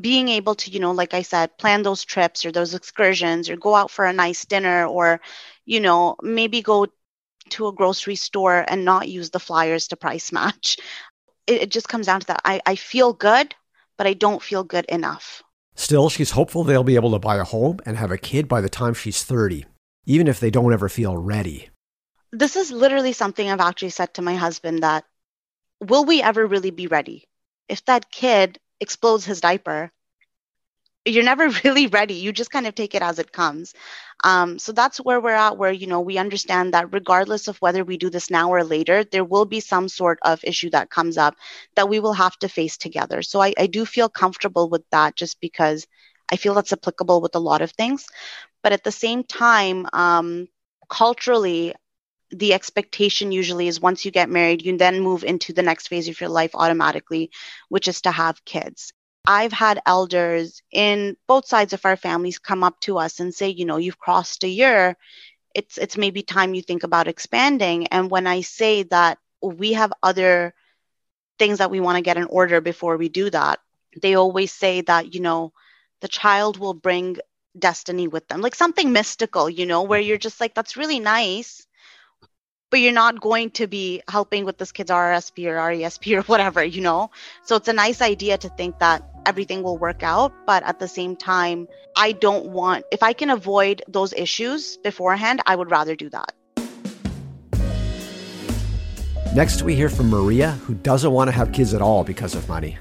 being 0.00 0.28
able 0.28 0.54
to 0.54 0.70
you 0.70 0.80
know 0.80 0.90
like 0.90 1.14
i 1.14 1.22
said 1.22 1.56
plan 1.58 1.82
those 1.82 2.04
trips 2.04 2.44
or 2.44 2.52
those 2.52 2.74
excursions 2.74 3.48
or 3.48 3.56
go 3.56 3.74
out 3.74 3.90
for 3.90 4.04
a 4.04 4.12
nice 4.12 4.44
dinner 4.44 4.84
or 4.84 5.20
you 5.64 5.80
know 5.80 6.16
maybe 6.22 6.60
go 6.60 6.86
to 7.48 7.68
a 7.68 7.72
grocery 7.72 8.16
store 8.16 8.64
and 8.68 8.84
not 8.84 9.08
use 9.08 9.30
the 9.30 9.38
flyers 9.38 9.88
to 9.88 9.96
price 9.96 10.32
match. 10.32 10.76
It, 11.46 11.62
it 11.62 11.70
just 11.70 11.88
comes 11.88 12.06
down 12.06 12.18
to 12.18 12.26
that. 12.26 12.40
I, 12.44 12.60
I 12.66 12.74
feel 12.74 13.12
good 13.12 13.54
but 13.96 14.08
i 14.08 14.14
don't 14.14 14.42
feel 14.42 14.64
good 14.64 14.84
enough. 14.86 15.44
Still 15.76 16.08
she's 16.10 16.32
hopeful 16.32 16.64
they'll 16.64 16.82
be 16.82 16.96
able 16.96 17.12
to 17.12 17.20
buy 17.20 17.36
a 17.36 17.44
home 17.44 17.78
and 17.86 17.96
have 17.96 18.10
a 18.10 18.18
kid 18.18 18.48
by 18.48 18.60
the 18.60 18.68
time 18.68 18.94
she's 18.94 19.22
30 19.22 19.64
even 20.06 20.26
if 20.26 20.40
they 20.40 20.50
don't 20.50 20.72
ever 20.72 20.88
feel 20.88 21.16
ready 21.16 21.70
this 22.38 22.56
is 22.56 22.70
literally 22.70 23.12
something 23.12 23.48
i've 23.50 23.60
actually 23.60 23.90
said 23.90 24.12
to 24.14 24.22
my 24.22 24.34
husband 24.36 24.82
that 24.82 25.04
will 25.80 26.04
we 26.04 26.22
ever 26.22 26.46
really 26.46 26.70
be 26.70 26.86
ready? 26.86 27.24
If 27.68 27.84
that 27.86 28.10
kid 28.10 28.58
explodes 28.80 29.24
his 29.24 29.40
diaper 29.40 29.92
you're 31.04 31.24
never 31.24 31.48
really 31.64 31.86
ready. 31.86 32.14
You 32.14 32.32
just 32.32 32.50
kind 32.50 32.66
of 32.66 32.74
take 32.74 32.94
it 32.94 33.02
as 33.02 33.18
it 33.18 33.32
comes. 33.32 33.74
Um, 34.24 34.58
so 34.58 34.72
that's 34.72 34.98
where 34.98 35.20
we're 35.20 35.30
at 35.30 35.56
where 35.58 35.72
you 35.72 35.86
know 35.86 36.00
we 36.00 36.18
understand 36.18 36.74
that 36.74 36.92
regardless 36.92 37.48
of 37.48 37.56
whether 37.58 37.84
we 37.84 37.96
do 37.96 38.10
this 38.10 38.30
now 38.30 38.50
or 38.50 38.64
later 38.64 39.04
there 39.04 39.24
will 39.24 39.44
be 39.44 39.60
some 39.60 39.88
sort 39.88 40.18
of 40.22 40.40
issue 40.44 40.70
that 40.70 40.90
comes 40.90 41.16
up 41.18 41.36
that 41.76 41.88
we 41.88 42.00
will 42.00 42.14
have 42.14 42.36
to 42.38 42.48
face 42.48 42.76
together. 42.76 43.22
So 43.22 43.40
i, 43.40 43.54
I 43.58 43.66
do 43.66 43.84
feel 43.84 44.08
comfortable 44.08 44.68
with 44.68 44.82
that 44.90 45.16
just 45.16 45.40
because 45.40 45.86
i 46.32 46.36
feel 46.36 46.54
that's 46.54 46.72
applicable 46.72 47.20
with 47.20 47.34
a 47.36 47.40
lot 47.50 47.62
of 47.62 47.72
things. 47.72 48.06
But 48.62 48.72
at 48.72 48.84
the 48.84 48.92
same 48.92 49.24
time 49.24 49.86
um, 49.92 50.48
culturally 50.90 51.74
the 52.30 52.54
expectation 52.54 53.32
usually 53.32 53.68
is 53.68 53.80
once 53.80 54.04
you 54.04 54.10
get 54.10 54.28
married, 54.28 54.62
you 54.62 54.76
then 54.76 55.00
move 55.00 55.24
into 55.24 55.52
the 55.52 55.62
next 55.62 55.88
phase 55.88 56.08
of 56.08 56.20
your 56.20 56.30
life 56.30 56.50
automatically, 56.54 57.30
which 57.68 57.88
is 57.88 58.02
to 58.02 58.10
have 58.10 58.44
kids. 58.44 58.92
I've 59.26 59.52
had 59.52 59.82
elders 59.86 60.62
in 60.70 61.16
both 61.26 61.46
sides 61.46 61.72
of 61.72 61.84
our 61.84 61.96
families 61.96 62.38
come 62.38 62.62
up 62.62 62.78
to 62.80 62.98
us 62.98 63.20
and 63.20 63.34
say, 63.34 63.48
you 63.48 63.64
know, 63.64 63.76
you've 63.76 63.98
crossed 63.98 64.44
a 64.44 64.48
year. 64.48 64.96
It's 65.54 65.78
it's 65.78 65.96
maybe 65.96 66.22
time 66.22 66.54
you 66.54 66.62
think 66.62 66.84
about 66.84 67.08
expanding. 67.08 67.88
And 67.88 68.10
when 68.10 68.26
I 68.26 68.42
say 68.42 68.84
that 68.84 69.18
we 69.42 69.72
have 69.72 69.92
other 70.02 70.54
things 71.38 71.58
that 71.58 71.70
we 71.70 71.80
want 71.80 71.96
to 71.96 72.02
get 72.02 72.16
in 72.16 72.24
order 72.24 72.60
before 72.60 72.96
we 72.96 73.08
do 73.08 73.30
that, 73.30 73.58
they 74.00 74.14
always 74.14 74.52
say 74.52 74.82
that, 74.82 75.14
you 75.14 75.20
know, 75.20 75.52
the 76.00 76.08
child 76.08 76.58
will 76.58 76.74
bring 76.74 77.16
destiny 77.58 78.06
with 78.06 78.28
them, 78.28 78.42
like 78.42 78.54
something 78.54 78.92
mystical, 78.92 79.48
you 79.50 79.66
know, 79.66 79.82
where 79.82 80.00
you're 80.00 80.16
mm-hmm. 80.16 80.22
just 80.22 80.40
like, 80.40 80.54
that's 80.54 80.76
really 80.76 81.00
nice 81.00 81.65
but 82.70 82.80
you're 82.80 82.92
not 82.92 83.20
going 83.20 83.50
to 83.50 83.66
be 83.66 84.02
helping 84.08 84.44
with 84.44 84.58
this 84.58 84.72
kid's 84.72 84.90
RSP 84.90 85.46
or 85.46 85.56
RESP 85.56 86.18
or 86.18 86.22
whatever, 86.32 86.64
you 86.64 86.80
know? 86.80 87.10
So 87.44 87.56
it's 87.56 87.68
a 87.68 87.72
nice 87.72 88.02
idea 88.02 88.38
to 88.38 88.48
think 88.48 88.78
that 88.80 89.02
everything 89.24 89.62
will 89.62 89.78
work 89.78 90.02
out. 90.02 90.32
But 90.46 90.62
at 90.64 90.78
the 90.78 90.88
same 90.88 91.16
time, 91.16 91.68
I 91.96 92.12
don't 92.12 92.46
want, 92.46 92.84
if 92.90 93.02
I 93.02 93.12
can 93.12 93.30
avoid 93.30 93.82
those 93.88 94.12
issues 94.12 94.76
beforehand, 94.78 95.42
I 95.46 95.54
would 95.56 95.70
rather 95.70 95.94
do 95.94 96.10
that. 96.10 96.32
Next, 99.34 99.62
we 99.62 99.74
hear 99.74 99.90
from 99.90 100.08
Maria, 100.08 100.52
who 100.64 100.74
doesn't 100.74 101.10
want 101.10 101.28
to 101.28 101.32
have 101.32 101.52
kids 101.52 101.74
at 101.74 101.82
all 101.82 102.04
because 102.04 102.34
of 102.34 102.48
money. 102.48 102.78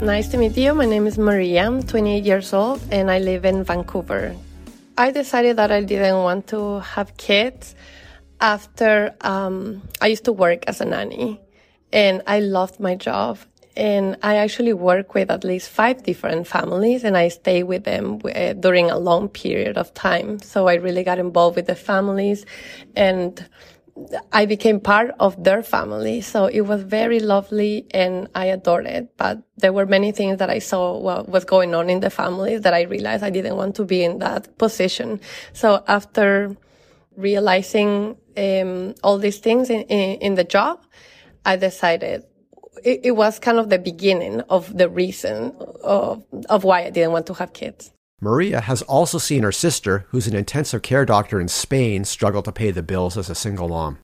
Nice 0.00 0.28
to 0.28 0.36
meet 0.36 0.56
you. 0.56 0.74
My 0.74 0.86
name 0.86 1.06
is 1.06 1.18
Maria. 1.18 1.64
I'm 1.64 1.82
28 1.82 2.24
years 2.24 2.52
old 2.52 2.80
and 2.90 3.10
I 3.10 3.20
live 3.20 3.44
in 3.44 3.62
Vancouver. 3.62 4.34
I 4.98 5.12
decided 5.12 5.56
that 5.56 5.70
I 5.70 5.82
didn't 5.82 6.18
want 6.18 6.48
to 6.48 6.80
have 6.80 7.16
kids 7.16 7.74
after 8.44 9.16
um, 9.22 9.82
I 10.02 10.08
used 10.08 10.26
to 10.26 10.32
work 10.32 10.64
as 10.66 10.82
a 10.82 10.84
nanny 10.84 11.40
and 11.90 12.22
I 12.26 12.40
loved 12.40 12.78
my 12.78 12.94
job. 12.94 13.38
And 13.74 14.18
I 14.22 14.36
actually 14.36 14.74
work 14.74 15.14
with 15.14 15.30
at 15.30 15.42
least 15.42 15.70
five 15.70 16.04
different 16.04 16.46
families 16.46 17.02
and 17.02 17.16
I 17.16 17.28
stay 17.28 17.62
with 17.64 17.84
them 17.84 18.20
uh, 18.22 18.52
during 18.52 18.90
a 18.90 18.98
long 18.98 19.28
period 19.28 19.76
of 19.78 19.92
time. 19.94 20.38
So 20.40 20.68
I 20.68 20.74
really 20.74 21.02
got 21.02 21.18
involved 21.18 21.56
with 21.56 21.66
the 21.66 21.74
families 21.74 22.44
and 22.94 23.44
I 24.30 24.44
became 24.46 24.78
part 24.78 25.10
of 25.18 25.42
their 25.42 25.62
family. 25.62 26.20
So 26.20 26.46
it 26.46 26.60
was 26.60 26.82
very 26.82 27.18
lovely 27.18 27.86
and 27.92 28.28
I 28.34 28.46
adored 28.46 28.86
it. 28.86 29.16
But 29.16 29.42
there 29.56 29.72
were 29.72 29.86
many 29.86 30.12
things 30.12 30.38
that 30.38 30.50
I 30.50 30.58
saw 30.60 30.98
what 30.98 31.28
was 31.28 31.44
going 31.44 31.74
on 31.74 31.88
in 31.88 32.00
the 32.00 32.10
families 32.10 32.60
that 32.60 32.74
I 32.74 32.82
realized 32.82 33.24
I 33.24 33.30
didn't 33.30 33.56
want 33.56 33.74
to 33.76 33.84
be 33.84 34.04
in 34.04 34.18
that 34.18 34.58
position. 34.58 35.20
So 35.52 35.82
after 35.88 36.56
realizing 37.16 38.16
um, 38.36 38.94
all 39.02 39.18
these 39.18 39.38
things 39.38 39.70
in, 39.70 39.82
in, 39.82 40.18
in, 40.20 40.34
the 40.34 40.44
job, 40.44 40.84
I 41.44 41.56
decided 41.56 42.24
it, 42.82 43.00
it, 43.04 43.10
was 43.12 43.38
kind 43.38 43.58
of 43.58 43.70
the 43.70 43.78
beginning 43.78 44.40
of 44.42 44.76
the 44.76 44.88
reason 44.88 45.54
of, 45.82 46.24
of 46.48 46.64
why 46.64 46.84
I 46.84 46.90
didn't 46.90 47.12
want 47.12 47.26
to 47.26 47.34
have 47.34 47.52
kids. 47.52 47.92
Maria 48.20 48.60
has 48.60 48.82
also 48.82 49.18
seen 49.18 49.42
her 49.42 49.52
sister, 49.52 50.06
who's 50.08 50.26
an 50.26 50.34
intensive 50.34 50.82
care 50.82 51.04
doctor 51.04 51.40
in 51.40 51.48
Spain, 51.48 52.04
struggle 52.04 52.42
to 52.42 52.52
pay 52.52 52.70
the 52.70 52.82
bills 52.82 53.18
as 53.18 53.28
a 53.28 53.34
single 53.34 53.68
mom. 53.68 53.98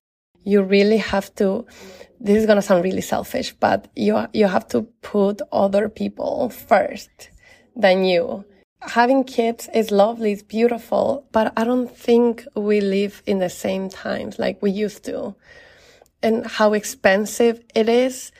You 0.44 0.62
really 0.62 0.98
have 0.98 1.34
to. 1.36 1.66
This 2.18 2.36
is 2.36 2.46
gonna 2.46 2.62
sound 2.62 2.84
really 2.84 3.00
selfish, 3.00 3.54
but 3.54 3.88
you 3.96 4.26
you 4.32 4.46
have 4.46 4.68
to 4.68 4.82
put 5.02 5.40
other 5.52 5.88
people 5.88 6.50
first 6.50 7.30
than 7.76 8.04
you 8.04 8.44
having 8.82 9.24
kids 9.24 9.68
is 9.74 9.90
lovely, 9.90 10.32
it's 10.32 10.42
beautiful, 10.42 11.26
but 11.32 11.52
I 11.56 11.64
don't 11.64 11.94
think 11.94 12.46
we 12.54 12.80
live 12.80 13.22
in 13.26 13.38
the 13.38 13.50
same 13.50 13.88
times 13.88 14.38
like 14.38 14.62
we 14.62 14.70
used 14.70 15.04
to. 15.04 15.34
And 16.22 16.46
how 16.46 16.72
expensive 16.72 17.64
it 17.74 17.88
is, 17.88 18.32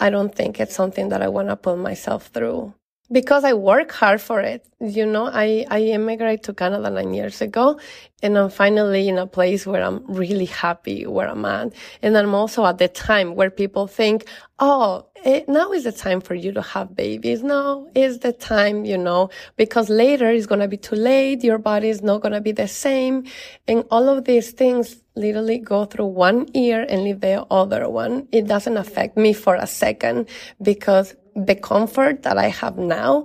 I 0.00 0.10
don't 0.10 0.34
think 0.34 0.60
it's 0.60 0.74
something 0.74 1.08
that 1.10 1.22
I 1.22 1.28
want 1.28 1.48
to 1.48 1.56
put 1.56 1.78
myself 1.78 2.28
through. 2.28 2.74
Because 3.10 3.44
I 3.44 3.54
work 3.54 3.90
hard 3.92 4.20
for 4.20 4.40
it. 4.40 4.66
You 4.80 5.06
know, 5.06 5.28
I, 5.32 5.66
I 5.70 5.80
immigrated 5.82 6.44
to 6.44 6.54
Canada 6.54 6.90
nine 6.90 7.14
years 7.14 7.40
ago 7.40 7.80
and 8.22 8.36
I'm 8.36 8.50
finally 8.50 9.08
in 9.08 9.18
a 9.18 9.26
place 9.26 9.66
where 9.66 9.82
I'm 9.82 10.04
really 10.06 10.44
happy 10.44 11.06
where 11.06 11.28
I'm 11.28 11.44
at. 11.44 11.72
And 12.02 12.16
I'm 12.16 12.34
also 12.34 12.66
at 12.66 12.78
the 12.78 12.88
time 12.88 13.34
where 13.34 13.50
people 13.50 13.86
think, 13.86 14.26
Oh, 14.60 15.06
it, 15.24 15.48
now 15.48 15.72
is 15.72 15.84
the 15.84 15.92
time 15.92 16.20
for 16.20 16.34
you 16.34 16.52
to 16.52 16.62
have 16.62 16.94
babies. 16.94 17.42
Now 17.42 17.86
is 17.94 18.20
the 18.20 18.32
time, 18.32 18.84
you 18.84 18.98
know, 18.98 19.30
because 19.56 19.88
later 19.88 20.30
it's 20.30 20.46
going 20.46 20.60
to 20.60 20.68
be 20.68 20.76
too 20.76 20.96
late. 20.96 21.44
Your 21.44 21.58
body 21.58 21.88
is 21.88 22.02
not 22.02 22.20
going 22.22 22.32
to 22.32 22.40
be 22.40 22.52
the 22.52 22.68
same. 22.68 23.24
And 23.66 23.84
all 23.90 24.08
of 24.08 24.24
these 24.24 24.50
things 24.50 25.02
literally 25.14 25.58
go 25.58 25.84
through 25.84 26.06
one 26.06 26.46
ear 26.54 26.86
and 26.88 27.04
leave 27.04 27.20
the 27.20 27.44
other 27.50 27.88
one. 27.88 28.28
It 28.32 28.46
doesn't 28.46 28.76
affect 28.76 29.16
me 29.16 29.32
for 29.32 29.54
a 29.54 29.66
second 29.66 30.28
because 30.60 31.14
the 31.46 31.54
comfort 31.54 32.22
that 32.22 32.38
I 32.38 32.48
have 32.48 32.78
now, 32.78 33.24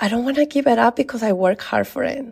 I 0.00 0.08
don't 0.08 0.24
want 0.24 0.36
to 0.36 0.46
give 0.46 0.66
it 0.66 0.78
up 0.78 0.96
because 0.96 1.22
I 1.22 1.32
work 1.32 1.60
hard 1.60 1.86
for 1.86 2.02
it. 2.02 2.24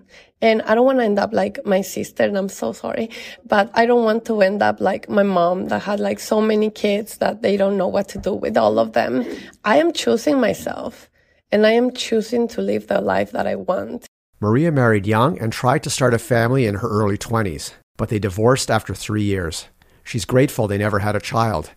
And 0.42 0.62
I 0.62 0.74
don't 0.74 0.86
want 0.86 0.98
to 0.98 1.04
end 1.04 1.18
up 1.18 1.32
like 1.32 1.58
my 1.66 1.82
sister, 1.82 2.24
and 2.24 2.36
I'm 2.36 2.48
so 2.48 2.72
sorry, 2.72 3.10
but 3.46 3.70
I 3.74 3.84
don't 3.84 4.04
want 4.04 4.24
to 4.24 4.40
end 4.40 4.62
up 4.62 4.80
like 4.80 5.08
my 5.08 5.22
mom 5.22 5.68
that 5.68 5.82
had 5.82 6.00
like 6.00 6.18
so 6.18 6.40
many 6.40 6.70
kids 6.70 7.18
that 7.18 7.42
they 7.42 7.56
don't 7.56 7.76
know 7.76 7.88
what 7.88 8.08
to 8.08 8.18
do 8.18 8.32
with 8.34 8.56
all 8.56 8.78
of 8.78 8.94
them. 8.94 9.24
I 9.64 9.76
am 9.76 9.92
choosing 9.92 10.40
myself 10.40 11.10
and 11.52 11.66
I 11.66 11.72
am 11.72 11.92
choosing 11.92 12.48
to 12.48 12.62
live 12.62 12.86
the 12.86 13.00
life 13.00 13.32
that 13.32 13.46
I 13.46 13.56
want. 13.56 14.06
Maria 14.40 14.72
married 14.72 15.06
young 15.06 15.38
and 15.38 15.52
tried 15.52 15.82
to 15.82 15.90
start 15.90 16.14
a 16.14 16.18
family 16.18 16.64
in 16.66 16.76
her 16.76 16.88
early 16.88 17.18
20s, 17.18 17.74
but 17.96 18.08
they 18.08 18.18
divorced 18.18 18.70
after 18.70 18.94
three 18.94 19.22
years. 19.22 19.66
She's 20.04 20.24
grateful 20.24 20.66
they 20.66 20.78
never 20.78 21.00
had 21.00 21.16
a 21.16 21.20
child. 21.20 21.72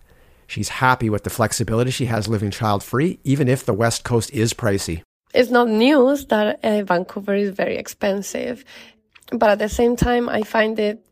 She's 0.46 0.68
happy 0.68 1.10
with 1.10 1.24
the 1.24 1.30
flexibility 1.30 1.90
she 1.90 2.06
has 2.06 2.28
living 2.28 2.50
child 2.50 2.82
free, 2.82 3.18
even 3.24 3.48
if 3.48 3.64
the 3.64 3.74
West 3.74 4.04
Coast 4.04 4.30
is 4.32 4.54
pricey. 4.54 5.02
It's 5.32 5.50
not 5.50 5.68
news 5.68 6.26
that 6.26 6.60
uh, 6.64 6.82
Vancouver 6.84 7.34
is 7.34 7.50
very 7.50 7.76
expensive, 7.76 8.64
but 9.32 9.50
at 9.50 9.58
the 9.58 9.68
same 9.68 9.96
time, 9.96 10.28
I 10.28 10.42
find 10.42 10.78
it 10.78 11.04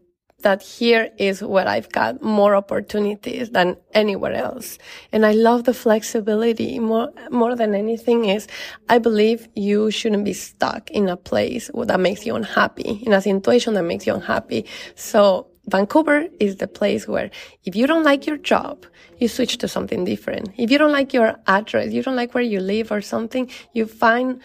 that 0.43 0.62
here 0.62 1.11
is 1.19 1.43
where 1.43 1.67
I've 1.67 1.91
got 1.91 2.23
more 2.23 2.55
opportunities 2.55 3.51
than 3.51 3.77
anywhere 3.95 4.33
else. 4.33 4.79
And 5.12 5.25
I 5.25 5.33
love 5.33 5.65
the 5.65 5.75
flexibility 5.75 6.79
more, 6.79 7.11
more 7.31 7.55
than 7.57 7.75
anything 7.75 8.27
is 8.27 8.47
I 8.89 8.99
believe 8.99 9.49
you 9.55 9.91
shouldn't 9.91 10.25
be 10.25 10.33
stuck 10.33 10.91
in 10.91 11.09
a 11.09 11.17
place 11.17 11.71
that 11.75 12.01
makes 12.01 12.27
you 12.27 12.37
unhappy, 12.37 13.03
in 13.05 13.12
a 13.12 13.23
situation 13.23 13.75
that 13.75 13.85
makes 13.85 14.07
you 14.07 14.15
unhappy. 14.15 14.67
So 14.95 15.49
Vancouver 15.66 16.26
is 16.40 16.57
the 16.57 16.66
place 16.66 17.07
where 17.07 17.31
if 17.64 17.76
you 17.76 17.87
don't 17.87 18.02
like 18.02 18.26
your 18.26 18.37
job, 18.37 18.85
you 19.19 19.28
switch 19.28 19.59
to 19.59 19.69
something 19.69 20.04
different. 20.04 20.50
If 20.59 20.71
you 20.71 20.78
don't 20.78 20.92
like 20.92 21.14
your 21.14 21.37
address, 21.47 21.92
you 21.92 22.02
don't 22.02 22.16
like 22.16 22.35
where 22.35 22.42
you 22.42 22.61
live 22.61 22.90
or 22.90 23.00
something, 23.00 23.49
you 23.73 23.87
find 23.87 24.40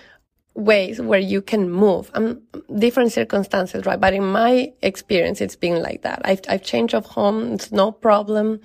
ways 0.54 1.00
where 1.00 1.20
you 1.20 1.42
can 1.42 1.70
move. 1.70 2.12
Um, 2.14 2.42
different 2.78 3.12
circumstances, 3.12 3.86
right? 3.86 4.00
But 4.00 4.14
in 4.14 4.26
my 4.26 4.74
experience, 4.82 5.42
it's 5.42 5.56
been 5.56 5.82
like 5.82 6.02
that. 6.02 6.22
I've, 6.26 6.42
I've 6.50 6.64
changed 6.64 6.94
of 6.94 7.06
home. 7.06 7.54
It's 7.54 7.72
no 7.72 7.92
problem. 7.92 8.60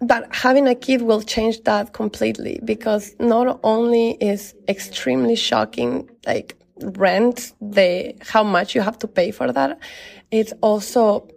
But 0.00 0.34
having 0.34 0.66
a 0.66 0.74
kid 0.74 1.02
will 1.02 1.22
change 1.22 1.62
that 1.64 1.92
completely 1.92 2.60
because 2.64 3.14
not 3.18 3.60
only 3.62 4.12
is 4.12 4.54
extremely 4.66 5.36
shocking, 5.36 6.08
like 6.26 6.56
rent, 6.80 7.52
the, 7.60 8.14
how 8.20 8.42
much 8.42 8.74
you 8.74 8.80
have 8.80 8.98
to 9.00 9.08
pay 9.08 9.30
for 9.30 9.52
that. 9.52 9.78
It's 10.30 10.52
also 10.62 11.28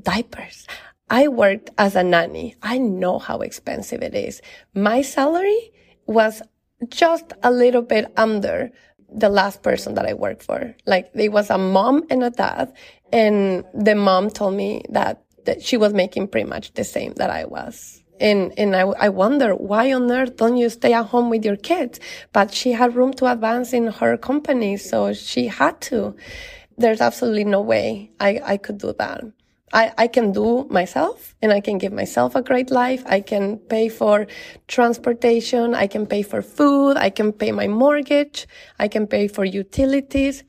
diapers. 0.00 0.66
I 1.10 1.28
worked 1.28 1.70
as 1.78 1.94
a 1.94 2.02
nanny. 2.02 2.56
I 2.62 2.78
know 2.78 3.18
how 3.18 3.40
expensive 3.40 4.02
it 4.02 4.14
is. 4.14 4.40
My 4.74 5.02
salary 5.02 5.72
was 6.06 6.42
just 6.88 7.32
a 7.42 7.50
little 7.50 7.82
bit 7.82 8.12
under 8.16 8.70
the 9.14 9.28
last 9.28 9.62
person 9.62 9.94
that 9.94 10.06
I 10.06 10.14
worked 10.14 10.42
for. 10.42 10.74
Like 10.86 11.12
there 11.12 11.30
was 11.30 11.50
a 11.50 11.58
mom 11.58 12.04
and 12.10 12.24
a 12.24 12.30
dad 12.30 12.72
and 13.12 13.64
the 13.74 13.94
mom 13.94 14.30
told 14.30 14.54
me 14.54 14.84
that, 14.88 15.22
that 15.44 15.62
she 15.62 15.76
was 15.76 15.92
making 15.92 16.28
pretty 16.28 16.48
much 16.48 16.72
the 16.74 16.84
same 16.84 17.12
that 17.14 17.30
I 17.30 17.44
was. 17.44 18.02
And, 18.20 18.52
and 18.56 18.74
I, 18.76 18.82
I 18.82 19.08
wonder 19.08 19.54
why 19.54 19.92
on 19.92 20.10
earth 20.10 20.36
don't 20.36 20.56
you 20.56 20.70
stay 20.70 20.92
at 20.92 21.06
home 21.06 21.28
with 21.28 21.44
your 21.44 21.56
kids? 21.56 21.98
But 22.32 22.54
she 22.54 22.72
had 22.72 22.94
room 22.94 23.12
to 23.14 23.30
advance 23.30 23.72
in 23.72 23.88
her 23.88 24.16
company. 24.16 24.76
So 24.76 25.12
she 25.12 25.48
had 25.48 25.80
to. 25.82 26.14
There's 26.78 27.00
absolutely 27.00 27.44
no 27.44 27.60
way 27.60 28.12
I, 28.20 28.40
I 28.44 28.56
could 28.56 28.78
do 28.78 28.94
that. 28.98 29.24
I, 29.72 29.92
I 29.96 30.06
can 30.06 30.32
do 30.32 30.66
myself 30.70 31.34
and 31.40 31.52
I 31.52 31.60
can 31.60 31.78
give 31.78 31.92
myself 31.92 32.34
a 32.34 32.42
great 32.42 32.70
life. 32.70 33.02
I 33.06 33.20
can 33.20 33.58
pay 33.58 33.88
for 33.88 34.26
transportation. 34.68 35.74
I 35.74 35.86
can 35.86 36.06
pay 36.06 36.22
for 36.22 36.42
food. 36.42 36.96
I 36.96 37.10
can 37.10 37.32
pay 37.32 37.52
my 37.52 37.68
mortgage. 37.68 38.46
I 38.78 38.88
can 38.88 39.06
pay 39.06 39.28
for 39.28 39.44
utilities. 39.44 40.44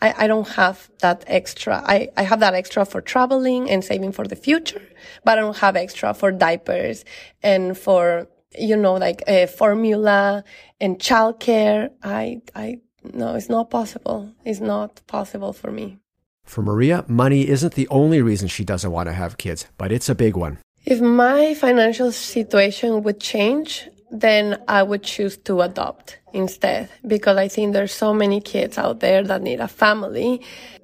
I, 0.00 0.24
I 0.24 0.26
don't 0.26 0.48
have 0.48 0.90
that 1.00 1.24
extra. 1.26 1.82
I, 1.84 2.08
I 2.16 2.22
have 2.22 2.40
that 2.40 2.54
extra 2.54 2.84
for 2.84 3.00
traveling 3.00 3.70
and 3.70 3.84
saving 3.84 4.12
for 4.12 4.26
the 4.26 4.36
future, 4.36 4.82
but 5.24 5.38
I 5.38 5.42
don't 5.42 5.58
have 5.58 5.76
extra 5.76 6.12
for 6.14 6.32
diapers 6.32 7.04
and 7.42 7.78
for, 7.78 8.26
you 8.58 8.76
know, 8.76 8.94
like 8.94 9.22
a 9.28 9.46
formula 9.46 10.44
and 10.80 10.98
childcare. 10.98 11.90
I, 12.02 12.40
I, 12.54 12.80
no, 13.04 13.36
it's 13.36 13.48
not 13.48 13.70
possible. 13.70 14.34
It's 14.44 14.60
not 14.60 15.02
possible 15.06 15.52
for 15.52 15.70
me. 15.70 16.01
For 16.44 16.62
Maria, 16.62 17.04
money 17.08 17.48
isn't 17.48 17.74
the 17.74 17.88
only 17.88 18.20
reason 18.20 18.48
she 18.48 18.64
doesn't 18.64 18.90
want 18.90 19.08
to 19.08 19.12
have 19.12 19.38
kids, 19.38 19.66
but 19.78 19.90
it's 19.90 20.08
a 20.08 20.14
big 20.14 20.36
one. 20.36 20.58
If 20.84 21.00
my 21.00 21.54
financial 21.54 22.12
situation 22.12 23.02
would 23.04 23.20
change, 23.20 23.88
then 24.10 24.62
I 24.68 24.82
would 24.82 25.02
choose 25.02 25.38
to 25.38 25.62
adopt 25.62 26.18
instead 26.32 26.90
because 27.06 27.38
I 27.38 27.48
think 27.48 27.72
there's 27.72 27.94
so 27.94 28.12
many 28.12 28.40
kids 28.40 28.76
out 28.76 29.00
there 29.00 29.22
that 29.22 29.42
need 29.42 29.60
a 29.60 29.68
family. 29.68 30.42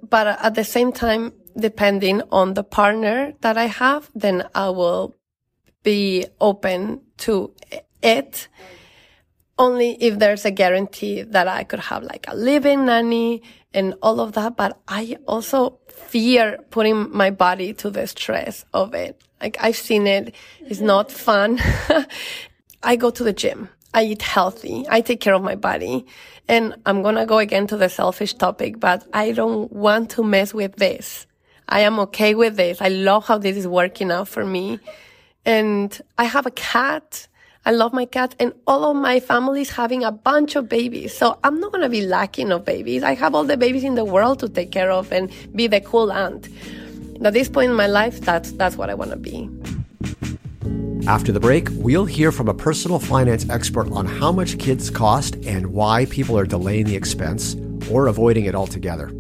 But 0.09 0.27
at 0.27 0.55
the 0.55 0.65
same 0.65 0.93
time, 0.93 1.33
depending 1.57 2.23
on 2.33 2.55
the 2.55 2.65
partner 2.65 3.35
that 3.41 3.59
I 3.59 3.67
have, 3.67 4.09
then 4.15 4.49
I 4.55 4.71
will 4.71 5.15
be 5.83 6.27
open 6.41 7.03
to 7.19 7.53
it 8.03 8.49
only 9.59 9.97
if 10.01 10.19
there's 10.19 10.45
a 10.45 10.51
guarantee 10.51 11.23
that 11.23 11.49
I 11.49 11.65
could 11.65 11.81
have 11.81 12.05
like 12.05 12.27
a 12.29 12.37
living 12.37 12.87
nanny 12.87 13.43
and 13.75 13.95
all 14.03 14.21
of 14.21 14.33
that. 14.33 14.57
But 14.57 14.81
I 14.89 15.19
also 15.27 15.79
fear 15.89 16.59
putting 16.71 17.15
my 17.15 17.31
body 17.31 17.73
to 17.75 17.91
the 17.91 18.07
stress 18.07 18.65
of 18.73 18.95
it. 18.95 19.21
Like 19.41 19.57
I've 19.61 19.77
seen 19.77 20.07
it. 20.07 20.35
It's 20.61 20.81
not 20.81 21.09
mm-hmm. 21.09 21.19
fun. 21.19 22.07
I 22.83 22.97
go 22.97 23.11
to 23.11 23.25
the 23.25 23.33
gym. 23.33 23.69
I 23.95 24.05
eat 24.05 24.23
healthy. 24.23 24.87
I 24.89 25.01
take 25.01 25.21
care 25.21 25.35
of 25.35 25.43
my 25.43 25.55
body. 25.55 26.07
And 26.47 26.75
I'm 26.87 27.03
going 27.03 27.17
to 27.17 27.27
go 27.27 27.39
again 27.39 27.67
to 27.69 27.77
the 27.77 27.89
selfish 27.89 28.35
topic, 28.35 28.81
but 28.81 29.07
I 29.13 29.33
don't 29.33 29.73
want 29.73 30.11
to 30.13 30.23
mess 30.23 30.55
with 30.55 30.77
this. 30.77 31.27
I 31.69 31.81
am 31.81 31.99
okay 32.01 32.35
with 32.35 32.57
this. 32.57 32.81
I 32.81 32.89
love 32.89 33.27
how 33.27 33.39
this 33.39 33.57
is 33.57 33.67
working 33.67 34.11
out 34.11 34.29
for 34.29 34.45
me. 34.45 34.79
And 35.45 35.99
I 36.17 36.25
have 36.25 36.47
a 36.47 36.51
cat 36.51 37.29
I 37.67 37.73
love 37.73 37.93
my 37.93 38.07
cat 38.07 38.35
and 38.39 38.53
all 38.67 38.91
of 38.91 38.97
my 38.97 39.21
family 39.21 39.61
is 39.61 39.71
having 39.71 40.05
a 40.05 40.13
bunch 40.13 40.57
of 40.57 40.69
babies. 40.69 41.17
So 41.17 41.39
I'm 41.45 41.61
not 41.61 41.73
going 41.73 41.83
to 41.83 41.89
be 41.89 42.03
lacking 42.03 42.51
of 42.53 42.65
babies. 42.65 43.03
I 43.03 43.15
have 43.15 43.35
all 43.35 43.45
the 43.45 43.57
babies 43.57 43.85
in 43.85 43.95
the 43.95 44.05
world 44.05 44.39
to 44.41 44.49
take 44.49 44.73
care 44.73 44.91
of 44.91 45.13
and 45.13 45.31
be 45.55 45.67
the 45.67 45.81
cool 45.81 46.11
aunt. 46.11 46.49
At 47.23 47.33
this 47.33 47.49
point 47.49 47.71
in 47.71 47.77
my 47.77 47.89
life, 47.89 48.21
that's, 48.21 48.53
that's 48.53 48.77
what 48.77 48.91
I 48.91 48.95
want 48.95 49.11
to 49.11 49.17
be. 49.17 49.51
After 51.07 51.33
the 51.33 51.41
break, 51.41 51.69
we'll 51.73 52.05
hear 52.05 52.31
from 52.31 52.49
a 52.49 52.55
personal 52.55 52.99
finance 52.99 53.49
expert 53.49 53.91
on 53.93 54.07
how 54.07 54.31
much 54.31 54.59
kids 54.59 54.91
cost 54.91 55.37
and 55.47 55.69
why 55.69 56.05
people 56.07 56.39
are 56.39 56.45
delaying 56.47 56.87
the 56.87 56.97
expense 56.97 57.57
or 57.91 58.07
avoiding 58.07 58.45
it 58.45 58.55
altogether. 58.55 59.11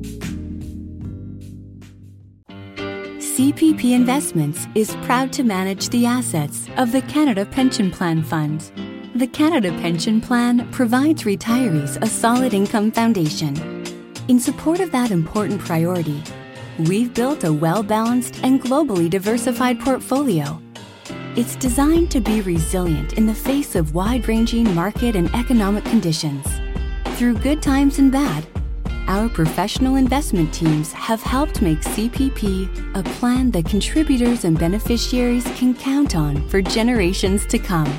CPP 3.39 3.93
Investments 3.93 4.67
is 4.75 4.97
proud 5.03 5.33
to 5.35 5.45
manage 5.45 5.91
the 5.91 6.05
assets 6.05 6.67
of 6.77 6.91
the 6.91 7.03
Canada 7.03 7.47
Pension 7.47 7.89
Plan 7.89 8.21
Fund. 8.21 8.73
The 9.15 9.29
Canada 9.29 9.71
Pension 9.79 10.21
Plan 10.21 10.69
provides 10.73 11.23
retirees 11.23 12.03
a 12.03 12.07
solid 12.09 12.53
income 12.53 12.91
foundation. 12.91 13.55
In 14.27 14.41
support 14.41 14.81
of 14.81 14.91
that 14.91 15.13
important 15.13 15.61
priority, 15.61 16.21
we've 16.89 17.15
built 17.15 17.45
a 17.45 17.53
well 17.53 17.85
balanced 17.85 18.41
and 18.43 18.61
globally 18.61 19.09
diversified 19.09 19.79
portfolio. 19.79 20.61
It's 21.37 21.55
designed 21.55 22.11
to 22.11 22.21
be 22.21 22.41
resilient 22.41 23.13
in 23.13 23.27
the 23.27 23.35
face 23.35 23.77
of 23.77 23.95
wide 23.95 24.27
ranging 24.27 24.75
market 24.75 25.15
and 25.15 25.33
economic 25.33 25.85
conditions. 25.85 26.45
Through 27.17 27.35
good 27.35 27.63
times 27.63 28.01
and 28.01 28.11
bad, 28.11 28.49
our 29.09 29.29
professional 29.29 29.97
investment 29.97 30.55
teams 30.55 30.93
have 30.93 31.21
helped 31.23 31.61
make 31.63 31.81
CPP 31.81 32.95
a 32.95 33.03
plan 33.19 33.51
that 33.53 33.65
contributors 33.65 34.45
and 34.45 34.59
beneficiaries 34.59 35.45
can 35.57 35.75
count 35.75 36.15
on 36.15 36.47
for 36.49 36.61
generations 36.63 37.47
to 37.47 37.59
come. 37.59 37.91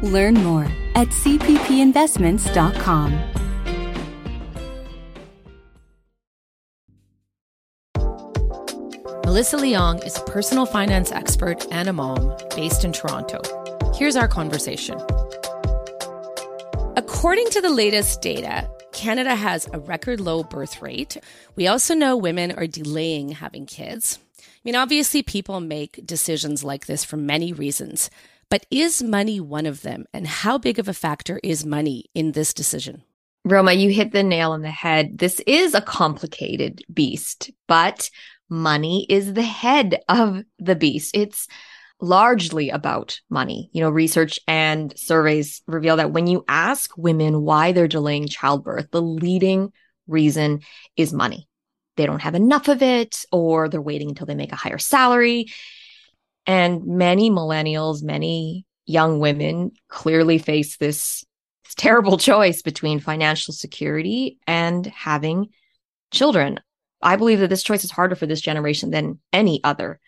Learn 0.00 0.34
more 0.34 0.68
at 0.94 1.08
cppinvestments.com. 1.08 3.18
Melissa 9.24 9.56
Leong 9.58 10.06
is 10.06 10.16
a 10.16 10.22
personal 10.22 10.64
finance 10.64 11.12
expert 11.12 11.66
and 11.70 11.86
a 11.88 11.92
mom 11.92 12.34
based 12.56 12.84
in 12.84 12.92
Toronto. 12.92 13.42
Here's 13.94 14.16
our 14.16 14.28
conversation 14.28 14.98
According 16.96 17.50
to 17.50 17.60
the 17.60 17.68
latest 17.68 18.22
data, 18.22 18.66
Canada 18.98 19.36
has 19.36 19.68
a 19.72 19.78
record 19.78 20.18
low 20.18 20.42
birth 20.42 20.82
rate. 20.82 21.18
We 21.54 21.68
also 21.68 21.94
know 21.94 22.16
women 22.16 22.50
are 22.50 22.66
delaying 22.66 23.28
having 23.28 23.64
kids. 23.64 24.18
I 24.40 24.42
mean, 24.64 24.74
obviously, 24.74 25.22
people 25.22 25.60
make 25.60 26.04
decisions 26.04 26.64
like 26.64 26.86
this 26.86 27.04
for 27.04 27.16
many 27.16 27.52
reasons, 27.52 28.10
but 28.50 28.66
is 28.72 29.00
money 29.00 29.38
one 29.38 29.66
of 29.66 29.82
them? 29.82 30.06
And 30.12 30.26
how 30.26 30.58
big 30.58 30.80
of 30.80 30.88
a 30.88 30.92
factor 30.92 31.38
is 31.44 31.64
money 31.64 32.06
in 32.12 32.32
this 32.32 32.52
decision? 32.52 33.04
Roma, 33.44 33.72
you 33.72 33.90
hit 33.90 34.10
the 34.10 34.24
nail 34.24 34.50
on 34.50 34.62
the 34.62 34.70
head. 34.70 35.18
This 35.18 35.38
is 35.46 35.74
a 35.74 35.80
complicated 35.80 36.82
beast, 36.92 37.52
but 37.68 38.10
money 38.48 39.06
is 39.08 39.32
the 39.32 39.42
head 39.42 40.00
of 40.08 40.42
the 40.58 40.74
beast. 40.74 41.12
It's 41.14 41.46
largely 42.00 42.70
about 42.70 43.20
money. 43.28 43.70
You 43.72 43.82
know, 43.82 43.90
research 43.90 44.38
and 44.46 44.96
surveys 44.98 45.62
reveal 45.66 45.96
that 45.96 46.12
when 46.12 46.26
you 46.26 46.44
ask 46.48 46.96
women 46.96 47.42
why 47.42 47.72
they're 47.72 47.88
delaying 47.88 48.28
childbirth, 48.28 48.90
the 48.90 49.02
leading 49.02 49.72
reason 50.06 50.60
is 50.96 51.12
money. 51.12 51.48
They 51.96 52.06
don't 52.06 52.22
have 52.22 52.34
enough 52.34 52.68
of 52.68 52.82
it, 52.82 53.24
or 53.32 53.68
they're 53.68 53.82
waiting 53.82 54.10
until 54.10 54.26
they 54.26 54.36
make 54.36 54.52
a 54.52 54.56
higher 54.56 54.78
salary. 54.78 55.46
And 56.46 56.86
many 56.86 57.30
millennials, 57.30 58.02
many 58.02 58.64
young 58.86 59.18
women 59.18 59.72
clearly 59.88 60.38
face 60.38 60.76
this 60.76 61.24
terrible 61.76 62.16
choice 62.18 62.62
between 62.62 63.00
financial 63.00 63.52
security 63.52 64.38
and 64.46 64.86
having 64.86 65.48
children. 66.12 66.60
I 67.02 67.16
believe 67.16 67.40
that 67.40 67.48
this 67.48 67.62
choice 67.62 67.84
is 67.84 67.90
harder 67.90 68.14
for 68.14 68.26
this 68.26 68.40
generation 68.40 68.90
than 68.90 69.18
any 69.32 69.60
other 69.62 70.00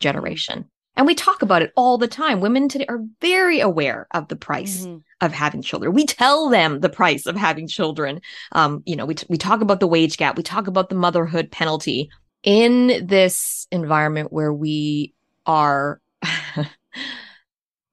generation. 0.00 0.68
And 0.96 1.06
we 1.06 1.14
talk 1.14 1.42
about 1.42 1.62
it 1.62 1.72
all 1.76 1.98
the 1.98 2.08
time. 2.08 2.40
Women 2.40 2.68
today 2.68 2.86
are 2.88 3.04
very 3.20 3.60
aware 3.60 4.06
of 4.12 4.28
the 4.28 4.36
price 4.36 4.86
mm-hmm. 4.86 4.98
of 5.20 5.32
having 5.32 5.60
children. 5.60 5.92
We 5.92 6.06
tell 6.06 6.48
them 6.48 6.80
the 6.80 6.88
price 6.88 7.26
of 7.26 7.36
having 7.36 7.68
children. 7.68 8.22
Um, 8.52 8.82
you 8.86 8.96
know, 8.96 9.04
we, 9.04 9.14
t- 9.14 9.26
we 9.28 9.36
talk 9.36 9.60
about 9.60 9.80
the 9.80 9.86
wage 9.86 10.16
gap. 10.16 10.36
We 10.36 10.42
talk 10.42 10.68
about 10.68 10.88
the 10.88 10.94
motherhood 10.94 11.50
penalty 11.50 12.08
in 12.42 13.06
this 13.06 13.66
environment 13.70 14.32
where 14.32 14.52
we 14.52 15.12
are 15.44 16.00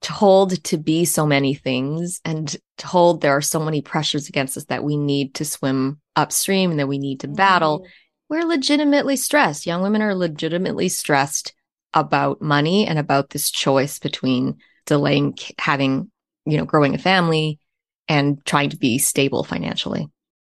told 0.00 0.62
to 0.64 0.78
be 0.78 1.04
so 1.04 1.26
many 1.26 1.54
things 1.54 2.20
and 2.24 2.56
told 2.78 3.20
there 3.20 3.36
are 3.36 3.42
so 3.42 3.60
many 3.60 3.82
pressures 3.82 4.28
against 4.28 4.56
us 4.56 4.64
that 4.66 4.84
we 4.84 4.96
need 4.96 5.34
to 5.34 5.44
swim 5.44 6.00
upstream 6.16 6.70
and 6.70 6.80
that 6.80 6.88
we 6.88 6.98
need 6.98 7.20
to 7.20 7.28
battle. 7.28 7.80
Mm-hmm. 7.80 7.88
We're 8.30 8.44
legitimately 8.46 9.16
stressed. 9.16 9.66
Young 9.66 9.82
women 9.82 10.00
are 10.00 10.14
legitimately 10.14 10.88
stressed 10.88 11.52
about 11.94 12.42
money 12.42 12.86
and 12.86 12.98
about 12.98 13.30
this 13.30 13.50
choice 13.50 13.98
between 13.98 14.58
delaying 14.86 15.36
having, 15.58 16.10
you 16.44 16.58
know, 16.58 16.64
growing 16.64 16.94
a 16.94 16.98
family 16.98 17.58
and 18.08 18.44
trying 18.44 18.70
to 18.70 18.76
be 18.76 18.98
stable 18.98 19.44
financially. 19.44 20.08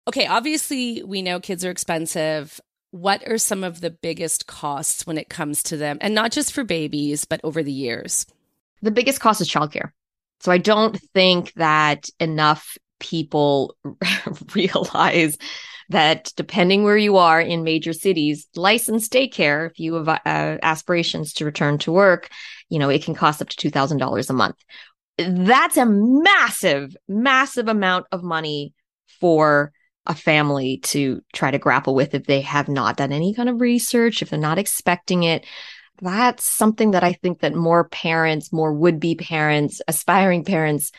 Okay, 0.08 0.26
obviously 0.26 1.02
we 1.02 1.22
know 1.22 1.40
kids 1.40 1.64
are 1.64 1.70
expensive. 1.70 2.60
What 2.90 3.26
are 3.28 3.38
some 3.38 3.64
of 3.64 3.80
the 3.80 3.90
biggest 3.90 4.46
costs 4.46 5.06
when 5.06 5.18
it 5.18 5.28
comes 5.28 5.62
to 5.64 5.76
them? 5.76 5.98
And 6.00 6.14
not 6.14 6.32
just 6.32 6.52
for 6.52 6.64
babies, 6.64 7.24
but 7.24 7.40
over 7.44 7.62
the 7.62 7.72
years? 7.72 8.26
The 8.82 8.90
biggest 8.90 9.20
cost 9.20 9.40
is 9.40 9.48
childcare. 9.48 9.90
So 10.40 10.50
I 10.50 10.58
don't 10.58 11.00
think 11.14 11.52
that 11.54 12.08
enough 12.18 12.76
people 12.98 13.76
realize 14.54 15.38
that 15.92 16.32
depending 16.36 16.82
where 16.82 16.96
you 16.96 17.16
are 17.16 17.40
in 17.40 17.62
major 17.62 17.92
cities, 17.92 18.46
licensed 18.54 19.12
daycare, 19.12 19.70
if 19.70 19.78
you 19.78 19.94
have 19.94 20.08
uh, 20.08 20.18
aspirations 20.62 21.32
to 21.34 21.44
return 21.44 21.78
to 21.78 21.92
work, 21.92 22.28
you 22.68 22.78
know, 22.78 22.88
it 22.88 23.04
can 23.04 23.14
cost 23.14 23.40
up 23.40 23.48
to 23.48 23.70
$2,000 23.70 24.30
a 24.30 24.32
month. 24.32 24.56
That's 25.18 25.76
a 25.76 25.86
massive, 25.86 26.96
massive 27.08 27.68
amount 27.68 28.06
of 28.12 28.22
money 28.22 28.74
for 29.20 29.72
a 30.06 30.14
family 30.14 30.78
to 30.78 31.22
try 31.32 31.50
to 31.50 31.58
grapple 31.58 31.94
with 31.94 32.14
if 32.14 32.26
they 32.26 32.40
have 32.40 32.68
not 32.68 32.96
done 32.96 33.12
any 33.12 33.34
kind 33.34 33.48
of 33.48 33.60
research, 33.60 34.20
if 34.20 34.30
they're 34.30 34.38
not 34.38 34.58
expecting 34.58 35.22
it. 35.22 35.46
That's 36.00 36.44
something 36.44 36.92
that 36.92 37.04
I 37.04 37.12
think 37.12 37.40
that 37.40 37.54
more 37.54 37.88
parents, 37.88 38.52
more 38.52 38.72
would 38.72 38.98
be 38.98 39.14
parents, 39.14 39.80
aspiring 39.86 40.44
parents 40.44 40.90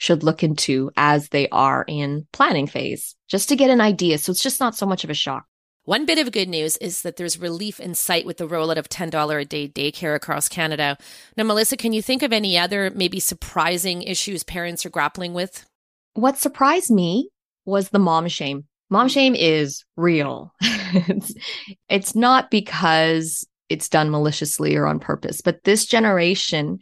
should 0.00 0.22
look 0.22 0.42
into 0.42 0.90
as 0.96 1.28
they 1.28 1.46
are 1.50 1.84
in 1.86 2.26
planning 2.32 2.66
phase, 2.66 3.14
just 3.28 3.50
to 3.50 3.56
get 3.56 3.70
an 3.70 3.82
idea. 3.82 4.16
So 4.16 4.32
it's 4.32 4.42
just 4.42 4.58
not 4.58 4.74
so 4.74 4.86
much 4.86 5.04
of 5.04 5.10
a 5.10 5.14
shock. 5.14 5.44
One 5.84 6.06
bit 6.06 6.18
of 6.18 6.32
good 6.32 6.48
news 6.48 6.78
is 6.78 7.02
that 7.02 7.16
there's 7.16 7.38
relief 7.38 7.78
in 7.78 7.94
sight 7.94 8.24
with 8.24 8.38
the 8.38 8.48
rollout 8.48 8.78
of 8.78 8.88
$10 8.88 9.40
a 9.40 9.44
day 9.44 9.68
daycare 9.68 10.14
across 10.14 10.48
Canada. 10.48 10.96
Now, 11.36 11.44
Melissa, 11.44 11.76
can 11.76 11.92
you 11.92 12.00
think 12.00 12.22
of 12.22 12.32
any 12.32 12.56
other 12.56 12.90
maybe 12.94 13.20
surprising 13.20 14.02
issues 14.02 14.42
parents 14.42 14.86
are 14.86 14.90
grappling 14.90 15.34
with? 15.34 15.66
What 16.14 16.38
surprised 16.38 16.90
me 16.90 17.28
was 17.66 17.90
the 17.90 17.98
mom 17.98 18.28
shame. 18.28 18.64
Mom 18.88 19.08
shame 19.08 19.34
is 19.34 19.84
real. 19.96 20.54
it's, 20.60 21.34
it's 21.90 22.14
not 22.14 22.50
because 22.50 23.46
it's 23.68 23.88
done 23.88 24.10
maliciously 24.10 24.76
or 24.76 24.86
on 24.86 24.98
purpose, 24.98 25.42
but 25.42 25.62
this 25.64 25.84
generation 25.84 26.78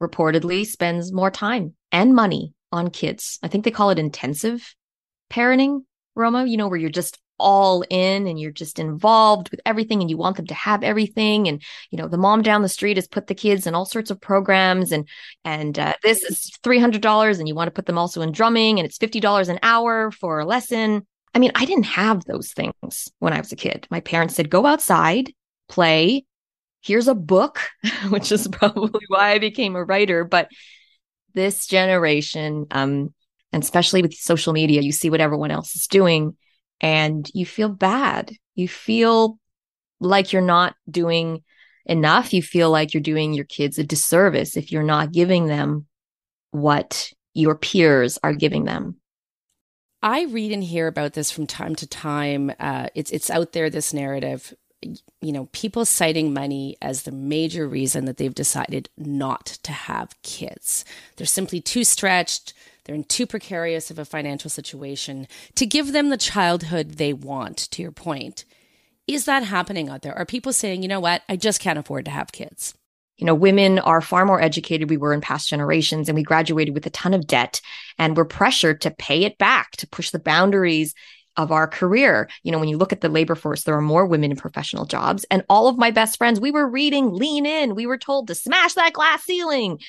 reportedly 0.00 0.64
spends 0.64 1.12
more 1.12 1.30
time 1.32 1.74
and 1.90 2.14
money 2.14 2.54
on 2.72 2.90
kids. 2.90 3.38
I 3.42 3.48
think 3.48 3.64
they 3.64 3.70
call 3.70 3.90
it 3.90 3.98
intensive 3.98 4.74
parenting, 5.30 5.84
Roma, 6.14 6.44
you 6.46 6.56
know, 6.56 6.68
where 6.68 6.78
you're 6.78 6.90
just 6.90 7.18
all 7.40 7.82
in 7.88 8.26
and 8.26 8.38
you're 8.38 8.52
just 8.52 8.78
involved 8.78 9.50
with 9.50 9.60
everything 9.64 10.00
and 10.00 10.10
you 10.10 10.16
want 10.16 10.36
them 10.36 10.46
to 10.46 10.54
have 10.54 10.84
everything. 10.84 11.48
And 11.48 11.62
you 11.90 11.98
know 11.98 12.06
the 12.06 12.18
mom 12.18 12.42
down 12.42 12.62
the 12.62 12.68
street 12.68 12.98
has 12.98 13.08
put 13.08 13.26
the 13.26 13.34
kids 13.34 13.66
in 13.66 13.74
all 13.74 13.86
sorts 13.86 14.10
of 14.10 14.20
programs 14.20 14.92
and 14.92 15.08
and 15.44 15.78
uh, 15.78 15.94
this 16.02 16.22
is 16.22 16.52
$300 16.62 17.38
and 17.38 17.48
you 17.48 17.54
want 17.54 17.68
to 17.68 17.72
put 17.72 17.86
them 17.86 17.98
also 17.98 18.20
in 18.20 18.30
drumming 18.30 18.78
and 18.78 18.86
it's 18.86 18.98
$50 18.98 19.48
an 19.48 19.58
hour 19.62 20.10
for 20.10 20.38
a 20.38 20.44
lesson. 20.44 21.06
I 21.34 21.38
mean 21.38 21.52
i 21.54 21.64
didn't 21.64 21.84
have 21.84 22.24
those 22.24 22.52
things 22.52 23.08
when 23.18 23.32
i 23.32 23.38
was 23.38 23.52
a 23.52 23.56
kid. 23.56 23.86
My 23.90 24.00
parents 24.00 24.34
said 24.34 24.50
go 24.50 24.66
outside 24.66 25.32
play. 25.68 26.24
Here's 26.82 27.08
a 27.08 27.14
book 27.14 27.60
which 28.10 28.30
is 28.32 28.48
probably 28.48 29.04
why 29.08 29.32
i 29.32 29.38
became 29.38 29.76
a 29.76 29.84
writer. 29.84 30.24
But 30.24 30.48
this 31.34 31.66
generation, 31.66 32.66
um, 32.70 33.14
and 33.52 33.62
especially 33.62 34.02
with 34.02 34.14
social 34.14 34.52
media, 34.52 34.80
you 34.82 34.92
see 34.92 35.10
what 35.10 35.20
everyone 35.20 35.50
else 35.50 35.74
is 35.74 35.86
doing 35.86 36.36
and 36.80 37.30
you 37.34 37.44
feel 37.44 37.68
bad. 37.68 38.32
You 38.54 38.68
feel 38.68 39.38
like 40.00 40.32
you're 40.32 40.42
not 40.42 40.74
doing 40.90 41.42
enough. 41.84 42.32
You 42.32 42.42
feel 42.42 42.70
like 42.70 42.94
you're 42.94 43.02
doing 43.02 43.34
your 43.34 43.44
kids 43.44 43.78
a 43.78 43.84
disservice 43.84 44.56
if 44.56 44.72
you're 44.72 44.82
not 44.82 45.12
giving 45.12 45.46
them 45.46 45.86
what 46.52 47.10
your 47.34 47.54
peers 47.54 48.18
are 48.22 48.34
giving 48.34 48.64
them. 48.64 48.96
I 50.02 50.24
read 50.24 50.52
and 50.52 50.64
hear 50.64 50.86
about 50.86 51.12
this 51.12 51.30
from 51.30 51.46
time 51.46 51.74
to 51.76 51.86
time. 51.86 52.50
Uh, 52.58 52.88
it's 52.94 53.10
it's 53.10 53.28
out 53.28 53.52
there. 53.52 53.68
This 53.68 53.92
narrative 53.92 54.54
you 54.82 55.32
know, 55.32 55.48
people 55.52 55.84
citing 55.84 56.32
money 56.32 56.76
as 56.80 57.02
the 57.02 57.12
major 57.12 57.68
reason 57.68 58.06
that 58.06 58.16
they've 58.16 58.34
decided 58.34 58.88
not 58.96 59.46
to 59.46 59.72
have 59.72 60.20
kids. 60.22 60.84
They're 61.16 61.26
simply 61.26 61.60
too 61.60 61.84
stretched. 61.84 62.54
They're 62.84 62.94
in 62.94 63.04
too 63.04 63.26
precarious 63.26 63.90
of 63.90 63.98
a 63.98 64.04
financial 64.04 64.50
situation 64.50 65.28
to 65.54 65.66
give 65.66 65.92
them 65.92 66.08
the 66.08 66.16
childhood 66.16 66.92
they 66.92 67.12
want, 67.12 67.58
to 67.72 67.82
your 67.82 67.92
point. 67.92 68.44
Is 69.06 69.26
that 69.26 69.42
happening 69.42 69.88
out 69.88 70.02
there? 70.02 70.16
Are 70.16 70.24
people 70.24 70.52
saying, 70.52 70.82
you 70.82 70.88
know 70.88 71.00
what, 71.00 71.22
I 71.28 71.36
just 71.36 71.60
can't 71.60 71.78
afford 71.78 72.06
to 72.06 72.10
have 72.10 72.32
kids? 72.32 72.74
You 73.16 73.26
know, 73.26 73.34
women 73.34 73.78
are 73.78 74.00
far 74.00 74.24
more 74.24 74.40
educated 74.40 74.88
we 74.88 74.96
were 74.96 75.12
in 75.12 75.20
past 75.20 75.48
generations, 75.48 76.08
and 76.08 76.16
we 76.16 76.22
graduated 76.22 76.72
with 76.72 76.86
a 76.86 76.90
ton 76.90 77.12
of 77.12 77.26
debt, 77.26 77.60
and 77.98 78.16
we're 78.16 78.24
pressured 78.24 78.80
to 78.80 78.90
pay 78.90 79.24
it 79.24 79.36
back, 79.36 79.72
to 79.72 79.86
push 79.86 80.10
the 80.10 80.18
boundaries 80.18 80.94
of 81.36 81.52
our 81.52 81.66
career. 81.66 82.28
You 82.42 82.52
know, 82.52 82.58
when 82.58 82.68
you 82.68 82.76
look 82.76 82.92
at 82.92 83.00
the 83.00 83.08
labor 83.08 83.34
force, 83.34 83.62
there 83.62 83.76
are 83.76 83.82
more 83.82 84.06
women 84.06 84.30
in 84.30 84.36
professional 84.36 84.84
jobs. 84.84 85.24
And 85.30 85.44
all 85.48 85.68
of 85.68 85.78
my 85.78 85.90
best 85.90 86.18
friends, 86.18 86.40
we 86.40 86.50
were 86.50 86.68
reading 86.68 87.12
Lean 87.12 87.46
In. 87.46 87.74
We 87.74 87.86
were 87.86 87.98
told 87.98 88.26
to 88.26 88.34
smash 88.34 88.74
that 88.74 88.92
glass 88.92 89.22
ceiling. 89.24 89.80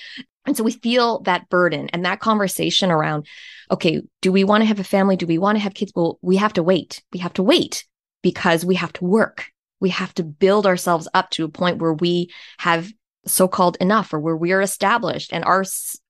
And 0.45 0.57
so 0.57 0.63
we 0.63 0.71
feel 0.71 1.19
that 1.21 1.49
burden 1.49 1.89
and 1.89 2.05
that 2.05 2.19
conversation 2.19 2.89
around, 2.89 3.27
okay, 3.69 4.01
do 4.21 4.31
we 4.31 4.43
want 4.43 4.61
to 4.61 4.65
have 4.65 4.79
a 4.79 4.83
family? 4.83 5.15
Do 5.15 5.27
we 5.27 5.37
want 5.37 5.55
to 5.55 5.61
have 5.61 5.73
kids? 5.73 5.91
Well, 5.95 6.17
we 6.21 6.37
have 6.37 6.53
to 6.53 6.63
wait. 6.63 7.03
We 7.13 7.19
have 7.19 7.33
to 7.33 7.43
wait 7.43 7.85
because 8.23 8.65
we 8.65 8.75
have 8.75 8.93
to 8.93 9.05
work. 9.05 9.45
We 9.79 9.89
have 9.89 10.13
to 10.15 10.23
build 10.23 10.65
ourselves 10.65 11.07
up 11.13 11.29
to 11.31 11.45
a 11.45 11.49
point 11.49 11.79
where 11.79 11.93
we 11.93 12.31
have 12.59 12.91
so-called 13.25 13.77
enough 13.79 14.13
or 14.13 14.19
where 14.19 14.35
we 14.35 14.51
are 14.51 14.61
established 14.61 15.31
and 15.31 15.43
our, 15.45 15.63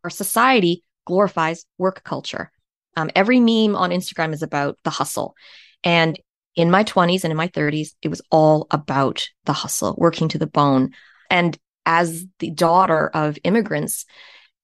our 0.03 0.09
society 0.09 0.83
glorifies 1.05 1.65
work 1.77 2.03
culture. 2.03 2.51
Um, 2.95 3.09
every 3.15 3.39
meme 3.39 3.75
on 3.75 3.91
Instagram 3.91 4.33
is 4.33 4.43
about 4.43 4.77
the 4.83 4.89
hustle. 4.89 5.35
And 5.83 6.19
in 6.55 6.71
my 6.71 6.83
20s 6.83 7.23
and 7.23 7.31
in 7.31 7.37
my 7.37 7.47
30s, 7.47 7.89
it 8.01 8.09
was 8.09 8.21
all 8.29 8.67
about 8.71 9.27
the 9.45 9.53
hustle, 9.53 9.95
working 9.97 10.27
to 10.29 10.37
the 10.37 10.47
bone. 10.47 10.91
And 11.29 11.57
as 11.85 12.25
the 12.39 12.51
daughter 12.51 13.09
of 13.13 13.37
immigrants, 13.43 14.05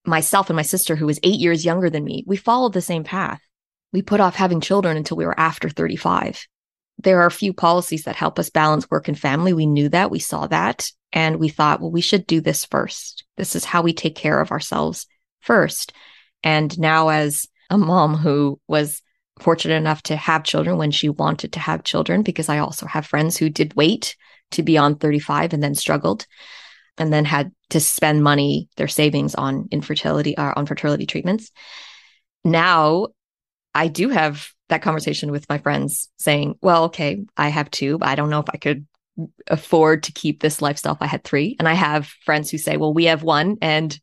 myself 0.06 0.50
and 0.50 0.56
my 0.56 0.64
sister, 0.64 0.96
who 0.96 1.06
was 1.06 1.20
eight 1.24 1.40
years 1.40 1.66
younger 1.66 1.90
than 1.90 2.04
me, 2.04 2.24
we 2.28 2.38
followed 2.38 2.74
the 2.74 2.82
same 2.82 3.04
path. 3.04 3.42
We 3.94 4.02
put 4.02 4.20
off 4.20 4.36
having 4.36 4.62
children 4.62 4.98
until 4.98 5.18
we 5.18 5.26
were 5.26 5.40
after 5.40 5.70
35. 5.70 6.46
There 7.00 7.22
are 7.22 7.28
a 7.28 7.32
few 7.32 7.54
policies 7.54 8.04
that 8.04 8.16
help 8.16 8.40
us 8.40 8.50
balance 8.50 8.90
work 8.90 9.08
and 9.08 9.18
family. 9.18 9.54
We 9.54 9.66
knew 9.66 9.90
that, 9.90 10.12
we 10.12 10.20
saw 10.20 10.48
that, 10.48 10.92
and 11.14 11.38
we 11.38 11.50
thought, 11.50 11.80
well, 11.80 11.92
we 11.92 12.02
should 12.02 12.26
do 12.26 12.42
this 12.42 12.66
first. 12.66 13.24
This 13.38 13.56
is 13.56 13.64
how 13.64 13.82
we 13.82 13.94
take 13.94 14.16
care 14.16 14.42
of 14.42 14.52
ourselves 14.52 15.06
first. 15.42 15.94
And 16.44 16.78
now, 16.80 17.10
as 17.10 17.48
a 17.70 17.78
mom 17.78 18.16
who 18.16 18.60
was 18.68 19.02
fortunate 19.40 19.76
enough 19.76 20.02
to 20.04 20.16
have 20.16 20.44
children 20.44 20.78
when 20.78 20.92
she 20.92 21.10
wanted 21.10 21.54
to 21.54 21.60
have 21.60 21.84
children, 21.84 22.24
because 22.24 22.50
I 22.50 22.60
also 22.60 22.86
have 22.86 23.06
friends 23.06 23.38
who 23.38 23.50
did 23.50 23.76
wait 23.76 24.16
to 24.52 24.64
be 24.64 24.78
on 24.78 24.96
35 24.96 25.54
and 25.54 25.62
then 25.62 25.76
struggled 25.76 26.26
and 26.98 27.14
then 27.14 27.26
had 27.26 27.52
to 27.70 27.80
spend 27.80 28.24
money, 28.24 28.70
their 28.78 28.88
savings 28.88 29.36
on 29.36 29.68
infertility 29.72 30.36
or 30.38 30.50
uh, 30.50 30.54
on 30.56 30.66
fertility 30.66 31.06
treatments. 31.06 31.52
Now 32.44 33.08
I 33.76 33.88
do 33.88 34.10
have 34.10 34.50
that 34.70 34.82
conversation 34.82 35.32
with 35.32 35.48
my 35.50 35.60
friends 35.60 36.10
saying, 36.18 36.58
well, 36.62 36.86
okay, 36.86 37.26
I 37.36 37.50
have 37.50 37.70
two, 37.70 37.98
but 38.00 38.10
I 38.10 38.16
don't 38.16 38.30
know 38.30 38.40
if 38.40 38.50
I 38.52 38.58
could 38.58 38.88
afford 39.48 40.04
to 40.04 40.12
keep 40.12 40.42
this 40.42 40.62
lifestyle 40.62 40.94
if 40.94 41.02
I 41.02 41.08
had 41.08 41.24
three. 41.24 41.56
And 41.60 41.68
I 41.68 41.74
have 41.74 42.08
friends 42.26 42.50
who 42.50 42.58
say, 42.58 42.78
well, 42.78 42.94
we 42.94 43.06
have 43.06 43.24
one 43.24 43.58
and 43.62 43.98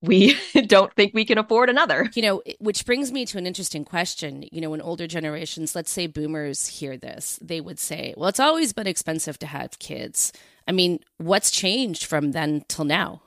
we 0.00 0.38
don't 0.66 0.92
think 0.94 1.12
we 1.14 1.24
can 1.24 1.38
afford 1.38 1.70
another. 1.70 2.08
You 2.14 2.22
know, 2.22 2.42
which 2.58 2.84
brings 2.86 3.12
me 3.12 3.26
to 3.26 3.38
an 3.38 3.46
interesting 3.46 3.84
question. 3.84 4.44
You 4.52 4.60
know, 4.60 4.70
when 4.70 4.80
older 4.80 5.06
generations, 5.06 5.74
let's 5.74 5.90
say 5.90 6.06
boomers 6.06 6.66
hear 6.66 6.96
this, 6.96 7.38
they 7.42 7.60
would 7.60 7.78
say, 7.78 8.14
well, 8.16 8.28
it's 8.28 8.40
always 8.40 8.72
been 8.72 8.86
expensive 8.86 9.38
to 9.40 9.46
have 9.46 9.78
kids. 9.78 10.32
I 10.66 10.72
mean, 10.72 11.00
what's 11.16 11.50
changed 11.50 12.04
from 12.04 12.32
then 12.32 12.64
till 12.68 12.84
now? 12.84 13.22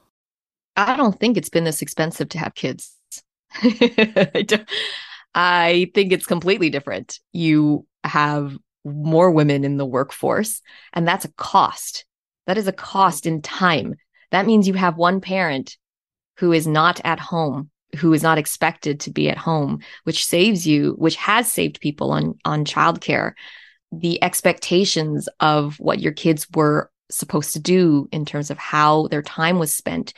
I 0.76 0.96
don't 0.96 1.20
think 1.20 1.38
it's 1.38 1.50
been 1.50 1.64
this 1.66 1.82
expensive 1.82 2.30
to 2.30 2.40
have 2.40 2.56
kids. 2.56 2.96
I, 3.56 4.66
I 5.36 5.92
think 5.94 6.14
it's 6.14 6.26
completely 6.26 6.70
different. 6.70 7.20
You 7.34 7.86
have 8.04 8.58
more 8.86 9.32
women 9.32 9.64
in 9.64 9.78
the 9.78 9.86
workforce, 9.86 10.62
and 10.94 11.08
that's 11.08 11.26
a 11.26 11.34
cost. 11.34 12.06
That 12.48 12.58
is 12.58 12.68
a 12.68 12.74
cost 12.74 13.26
in 13.26 13.42
time. 13.42 13.96
That 14.32 14.46
means 14.46 14.68
you 14.68 14.74
have 14.76 14.98
one 14.98 15.20
parent 15.20 15.78
who 16.42 16.52
is 16.52 16.66
not 16.66 17.00
at 17.04 17.20
home, 17.20 17.70
who 17.98 18.12
is 18.14 18.24
not 18.24 18.40
expected 18.40 19.00
to 19.00 19.12
be 19.12 19.30
at 19.30 19.38
home, 19.38 19.80
which 20.06 20.26
saves 20.26 20.66
you, 20.66 20.96
which 20.98 21.16
has 21.18 21.52
saved 21.52 21.80
people 21.80 22.10
on, 22.12 22.34
on 22.46 22.66
childcare. 22.66 23.34
The 23.92 24.22
expectations 24.24 25.30
of 25.40 25.80
what 25.80 26.00
your 26.00 26.14
kids 26.14 26.48
were 26.56 26.90
supposed 27.12 27.54
to 27.54 27.60
do 27.60 28.10
in 28.12 28.26
terms 28.26 28.50
of 28.50 28.58
how 28.58 29.06
their 29.10 29.22
time 29.22 29.60
was 29.60 29.76
spent. 29.76 30.16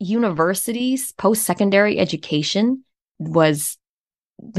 Universities, 0.00 1.12
post 1.12 1.44
secondary 1.44 2.00
education 2.00 2.82
was 3.20 3.78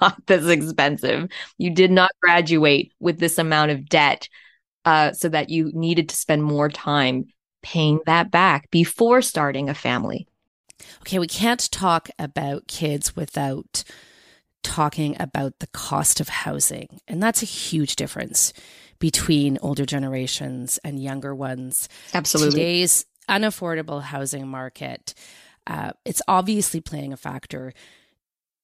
not 0.00 0.26
this 0.26 0.46
expensive. 0.46 1.28
You 1.58 1.74
did 1.74 1.90
not 1.90 2.12
graduate 2.22 2.94
with 2.98 3.18
this 3.18 3.36
amount 3.36 3.72
of 3.72 3.90
debt 3.90 4.26
uh, 4.86 5.12
so 5.12 5.28
that 5.28 5.50
you 5.50 5.70
needed 5.74 6.08
to 6.08 6.16
spend 6.16 6.42
more 6.42 6.70
time 6.70 7.26
paying 7.62 8.00
that 8.06 8.30
back 8.30 8.70
before 8.70 9.20
starting 9.20 9.68
a 9.68 9.74
family. 9.74 10.26
Okay, 11.02 11.18
we 11.18 11.26
can't 11.26 11.70
talk 11.70 12.08
about 12.18 12.66
kids 12.66 13.16
without 13.16 13.84
talking 14.62 15.16
about 15.18 15.58
the 15.60 15.66
cost 15.68 16.20
of 16.20 16.28
housing. 16.28 17.00
And 17.08 17.22
that's 17.22 17.42
a 17.42 17.46
huge 17.46 17.96
difference 17.96 18.52
between 18.98 19.58
older 19.62 19.86
generations 19.86 20.78
and 20.84 21.02
younger 21.02 21.34
ones. 21.34 21.88
Absolutely. 22.12 22.52
Today's 22.52 23.06
unaffordable 23.28 24.02
housing 24.02 24.46
market, 24.46 25.14
uh, 25.66 25.92
it's 26.04 26.20
obviously 26.28 26.80
playing 26.80 27.12
a 27.12 27.16
factor 27.16 27.72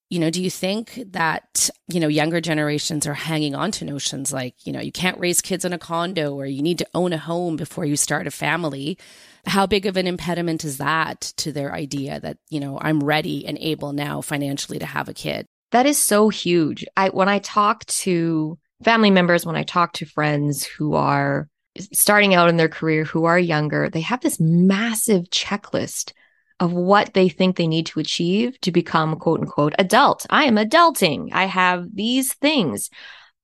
you 0.09 0.19
know 0.19 0.31
do 0.31 0.43
you 0.43 0.51
think 0.51 1.03
that 1.11 1.69
you 1.89 1.99
know 2.01 2.09
younger 2.09 2.41
generations 2.41 3.07
are 3.07 3.15
hanging 3.15 3.55
on 3.55 3.71
to 3.73 3.85
notions 3.85 4.33
like 4.33 4.55
you 4.65 4.73
know 4.73 4.81
you 4.81 4.93
can't 4.93 5.19
raise 5.19 5.41
kids 5.41 5.65
in 5.65 5.73
a 5.73 5.79
condo 5.79 6.35
or 6.35 6.47
you 6.47 6.63
need 6.63 6.79
to 6.79 6.87
own 6.95 7.13
a 7.13 7.19
home 7.19 7.57
before 7.57 7.85
you 7.85 7.97
start 7.97 8.27
a 8.27 8.31
family? 8.31 8.99
How 9.47 9.67
big 9.67 9.87
of 9.87 9.97
an 9.97 10.07
impediment 10.07 10.65
is 10.65 10.79
that 10.79 11.21
to 11.39 11.53
their 11.53 11.73
idea 11.73 12.21
that 12.21 12.39
you 12.49 12.61
know 12.61 12.79
i'm 12.81 13.03
ready 13.03 13.47
and 13.47 13.59
able 13.59 13.93
now 13.93 14.21
financially 14.21 14.79
to 14.79 14.87
have 14.87 15.09
a 15.09 15.15
kid? 15.15 15.47
That 15.73 15.87
is 15.87 16.05
so 16.05 16.29
huge. 16.29 16.85
I 16.97 17.09
when 17.09 17.29
i 17.29 17.39
talk 17.41 17.85
to 17.87 18.59
family 18.85 19.11
members 19.11 19.45
when 19.45 19.57
i 19.57 19.63
talk 19.63 19.93
to 19.95 20.07
friends 20.07 20.65
who 20.65 20.95
are 20.95 21.49
starting 21.93 22.35
out 22.35 22.49
in 22.49 22.57
their 22.57 22.69
career 22.69 23.05
who 23.05 23.25
are 23.25 23.39
younger 23.39 23.91
they 23.91 24.01
have 24.01 24.21
this 24.21 24.41
massive 24.41 25.25
checklist 25.25 26.13
of 26.59 26.73
what 26.73 27.13
they 27.15 27.29
think 27.29 27.57
they 27.57 27.67
need 27.67 27.87
to 27.87 28.01
achieve 28.01 28.59
to 28.61 28.73
become 28.73 29.17
quote 29.17 29.41
unquote 29.41 29.75
adult. 29.79 30.27
I 30.31 30.45
am 30.45 30.57
adulting. 30.57 31.29
I 31.33 31.45
have 31.45 31.87
these 31.95 32.33
things. 32.35 32.91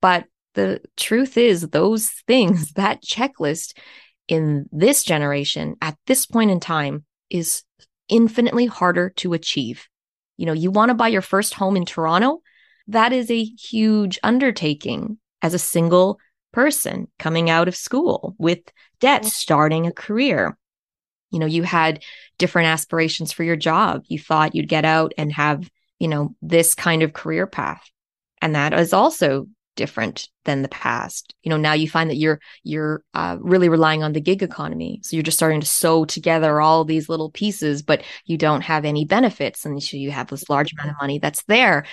But 0.01 0.25
the 0.55 0.81
truth 0.97 1.37
is, 1.37 1.61
those 1.69 2.09
things, 2.27 2.73
that 2.73 3.03
checklist 3.03 3.77
in 4.27 4.67
this 4.71 5.03
generation 5.03 5.75
at 5.81 5.97
this 6.07 6.25
point 6.25 6.51
in 6.51 6.59
time 6.59 7.05
is 7.29 7.63
infinitely 8.07 8.65
harder 8.65 9.09
to 9.17 9.33
achieve. 9.33 9.87
You 10.37 10.45
know, 10.45 10.53
you 10.53 10.71
want 10.71 10.89
to 10.89 10.95
buy 10.95 11.09
your 11.09 11.21
first 11.21 11.53
home 11.53 11.77
in 11.77 11.85
Toronto, 11.85 12.41
that 12.87 13.13
is 13.13 13.29
a 13.29 13.43
huge 13.43 14.19
undertaking 14.23 15.17
as 15.41 15.53
a 15.53 15.59
single 15.59 16.19
person 16.51 17.07
coming 17.19 17.49
out 17.49 17.67
of 17.67 17.75
school 17.75 18.35
with 18.37 18.59
debt, 18.99 19.25
starting 19.25 19.87
a 19.87 19.91
career 19.91 20.57
you 21.33 21.39
know 21.39 21.47
you 21.47 21.63
had 21.63 22.03
different 22.37 22.67
aspirations 22.67 23.33
for 23.33 23.43
your 23.43 23.55
job. 23.55 24.03
You 24.07 24.19
thought 24.19 24.55
you'd 24.55 24.69
get 24.69 24.85
out 24.85 25.13
and 25.17 25.33
have 25.33 25.69
you 25.99 26.07
know 26.07 26.35
this 26.41 26.75
kind 26.75 27.01
of 27.03 27.13
career 27.13 27.47
path. 27.47 27.83
And 28.41 28.55
that 28.55 28.73
is 28.73 28.93
also 28.93 29.47
different 29.75 30.29
than 30.45 30.61
the 30.61 30.69
past. 30.69 31.33
You 31.41 31.49
know 31.49 31.57
now 31.57 31.73
you 31.73 31.89
find 31.89 32.09
that 32.11 32.17
you're 32.17 32.39
you're 32.63 33.03
uh, 33.15 33.37
really 33.41 33.67
relying 33.67 34.03
on 34.03 34.13
the 34.13 34.21
gig 34.21 34.43
economy. 34.43 34.99
So 35.01 35.15
you're 35.15 35.23
just 35.23 35.37
starting 35.37 35.61
to 35.61 35.67
sew 35.67 36.05
together 36.05 36.61
all 36.61 36.85
these 36.85 37.09
little 37.09 37.31
pieces 37.31 37.81
but 37.81 38.03
you 38.25 38.37
don't 38.37 38.61
have 38.61 38.85
any 38.85 39.03
benefits. 39.03 39.65
And 39.65 39.81
so 39.81 39.97
you 39.97 40.11
have 40.11 40.27
this 40.27 40.49
large 40.49 40.71
amount 40.73 40.91
of 40.91 40.97
money 41.01 41.17
that's 41.17 41.43
there. 41.45 41.85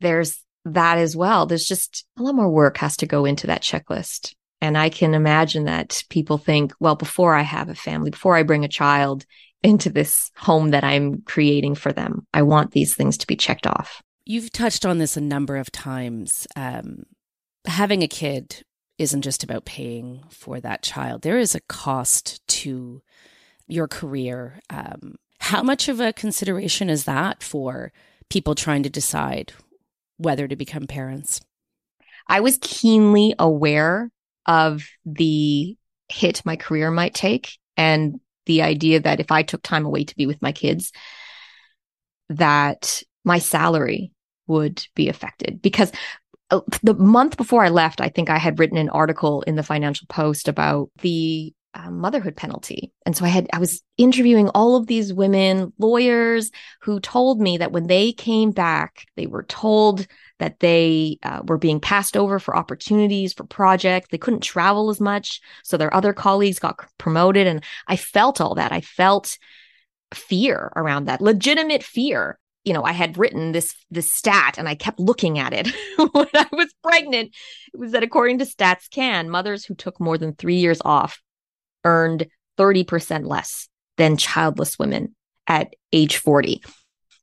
There's 0.00 0.42
that 0.64 0.98
as 0.98 1.16
well. 1.16 1.46
There's 1.46 1.66
just 1.66 2.04
a 2.18 2.22
lot 2.22 2.34
more 2.34 2.50
work 2.50 2.78
has 2.78 2.96
to 2.98 3.06
go 3.06 3.24
into 3.24 3.46
that 3.46 3.62
checklist 3.62 4.34
and 4.60 4.76
I 4.76 4.88
can 4.88 5.14
imagine 5.14 5.64
that 5.64 6.02
people 6.08 6.38
think, 6.38 6.72
well, 6.80 6.96
before 6.96 7.34
I 7.34 7.42
have 7.42 7.68
a 7.68 7.74
family, 7.74 8.10
before 8.10 8.36
I 8.36 8.42
bring 8.42 8.64
a 8.64 8.68
child 8.68 9.24
into 9.62 9.90
this 9.90 10.30
home 10.36 10.70
that 10.70 10.84
I'm 10.84 11.22
creating 11.22 11.76
for 11.76 11.92
them, 11.92 12.26
I 12.34 12.42
want 12.42 12.72
these 12.72 12.94
things 12.94 13.16
to 13.18 13.26
be 13.26 13.36
checked 13.36 13.66
off. 13.66 14.02
You've 14.24 14.52
touched 14.52 14.84
on 14.84 14.98
this 14.98 15.16
a 15.16 15.20
number 15.20 15.56
of 15.56 15.70
times. 15.70 16.46
Um, 16.56 17.04
having 17.66 18.02
a 18.02 18.08
kid 18.08 18.62
isn't 18.98 19.22
just 19.22 19.44
about 19.44 19.64
paying 19.64 20.24
for 20.28 20.60
that 20.60 20.82
child, 20.82 21.22
there 21.22 21.38
is 21.38 21.54
a 21.54 21.60
cost 21.68 22.46
to 22.48 23.00
your 23.68 23.86
career. 23.86 24.60
Um, 24.70 25.16
how 25.40 25.62
much 25.62 25.88
of 25.88 26.00
a 26.00 26.12
consideration 26.12 26.90
is 26.90 27.04
that 27.04 27.42
for 27.42 27.92
people 28.28 28.54
trying 28.54 28.82
to 28.82 28.90
decide 28.90 29.52
whether 30.16 30.48
to 30.48 30.56
become 30.56 30.86
parents? 30.86 31.40
I 32.26 32.40
was 32.40 32.58
keenly 32.60 33.34
aware 33.38 34.10
of 34.46 34.86
the 35.04 35.76
hit 36.08 36.42
my 36.44 36.56
career 36.56 36.90
might 36.90 37.14
take 37.14 37.58
and 37.76 38.20
the 38.46 38.62
idea 38.62 39.00
that 39.00 39.20
if 39.20 39.30
I 39.30 39.42
took 39.42 39.62
time 39.62 39.84
away 39.84 40.04
to 40.04 40.16
be 40.16 40.26
with 40.26 40.40
my 40.42 40.52
kids, 40.52 40.92
that 42.30 43.02
my 43.24 43.38
salary 43.38 44.12
would 44.46 44.86
be 44.94 45.08
affected 45.08 45.60
because 45.60 45.92
uh, 46.50 46.60
the 46.82 46.94
month 46.94 47.36
before 47.36 47.62
I 47.62 47.68
left, 47.68 48.00
I 48.00 48.08
think 48.08 48.30
I 48.30 48.38
had 48.38 48.58
written 48.58 48.78
an 48.78 48.88
article 48.88 49.42
in 49.42 49.56
the 49.56 49.62
Financial 49.62 50.06
Post 50.08 50.48
about 50.48 50.90
the 51.02 51.52
uh, 51.74 51.90
motherhood 51.90 52.36
penalty. 52.36 52.90
And 53.04 53.14
so 53.14 53.24
I 53.24 53.28
had, 53.28 53.48
I 53.52 53.58
was 53.58 53.82
interviewing 53.98 54.48
all 54.48 54.76
of 54.76 54.86
these 54.86 55.12
women, 55.12 55.72
lawyers 55.78 56.50
who 56.80 57.00
told 57.00 57.40
me 57.40 57.58
that 57.58 57.72
when 57.72 57.86
they 57.86 58.12
came 58.12 58.50
back, 58.50 59.06
they 59.16 59.26
were 59.26 59.42
told 59.44 60.06
that 60.38 60.60
they 60.60 61.18
uh, 61.22 61.42
were 61.44 61.58
being 61.58 61.80
passed 61.80 62.16
over 62.16 62.38
for 62.38 62.56
opportunities 62.56 63.32
for 63.32 63.44
projects. 63.44 64.08
They 64.10 64.18
couldn't 64.18 64.42
travel 64.42 64.90
as 64.90 65.00
much. 65.00 65.40
So 65.64 65.76
their 65.76 65.92
other 65.94 66.12
colleagues 66.12 66.58
got 66.58 66.84
promoted. 66.98 67.46
And 67.46 67.64
I 67.86 67.96
felt 67.96 68.40
all 68.40 68.54
that. 68.54 68.72
I 68.72 68.80
felt 68.80 69.38
fear 70.14 70.72
around 70.76 71.06
that, 71.06 71.20
legitimate 71.20 71.82
fear. 71.82 72.38
You 72.64 72.74
know, 72.74 72.82
I 72.82 72.92
had 72.92 73.16
written 73.16 73.52
this 73.52 73.74
this 73.90 74.12
stat 74.12 74.56
and 74.58 74.68
I 74.68 74.74
kept 74.74 75.00
looking 75.00 75.38
at 75.38 75.52
it 75.52 75.68
when 76.12 76.28
I 76.34 76.46
was 76.52 76.74
pregnant. 76.82 77.34
It 77.72 77.78
was 77.78 77.92
that 77.92 78.02
according 78.02 78.38
to 78.38 78.44
Stats 78.44 78.90
Can, 78.90 79.30
mothers 79.30 79.64
who 79.64 79.74
took 79.74 80.00
more 80.00 80.18
than 80.18 80.34
three 80.34 80.56
years 80.56 80.80
off 80.84 81.20
earned 81.84 82.26
30% 82.58 83.26
less 83.26 83.68
than 83.96 84.16
childless 84.16 84.78
women 84.78 85.14
at 85.46 85.74
age 85.92 86.16
40. 86.18 86.62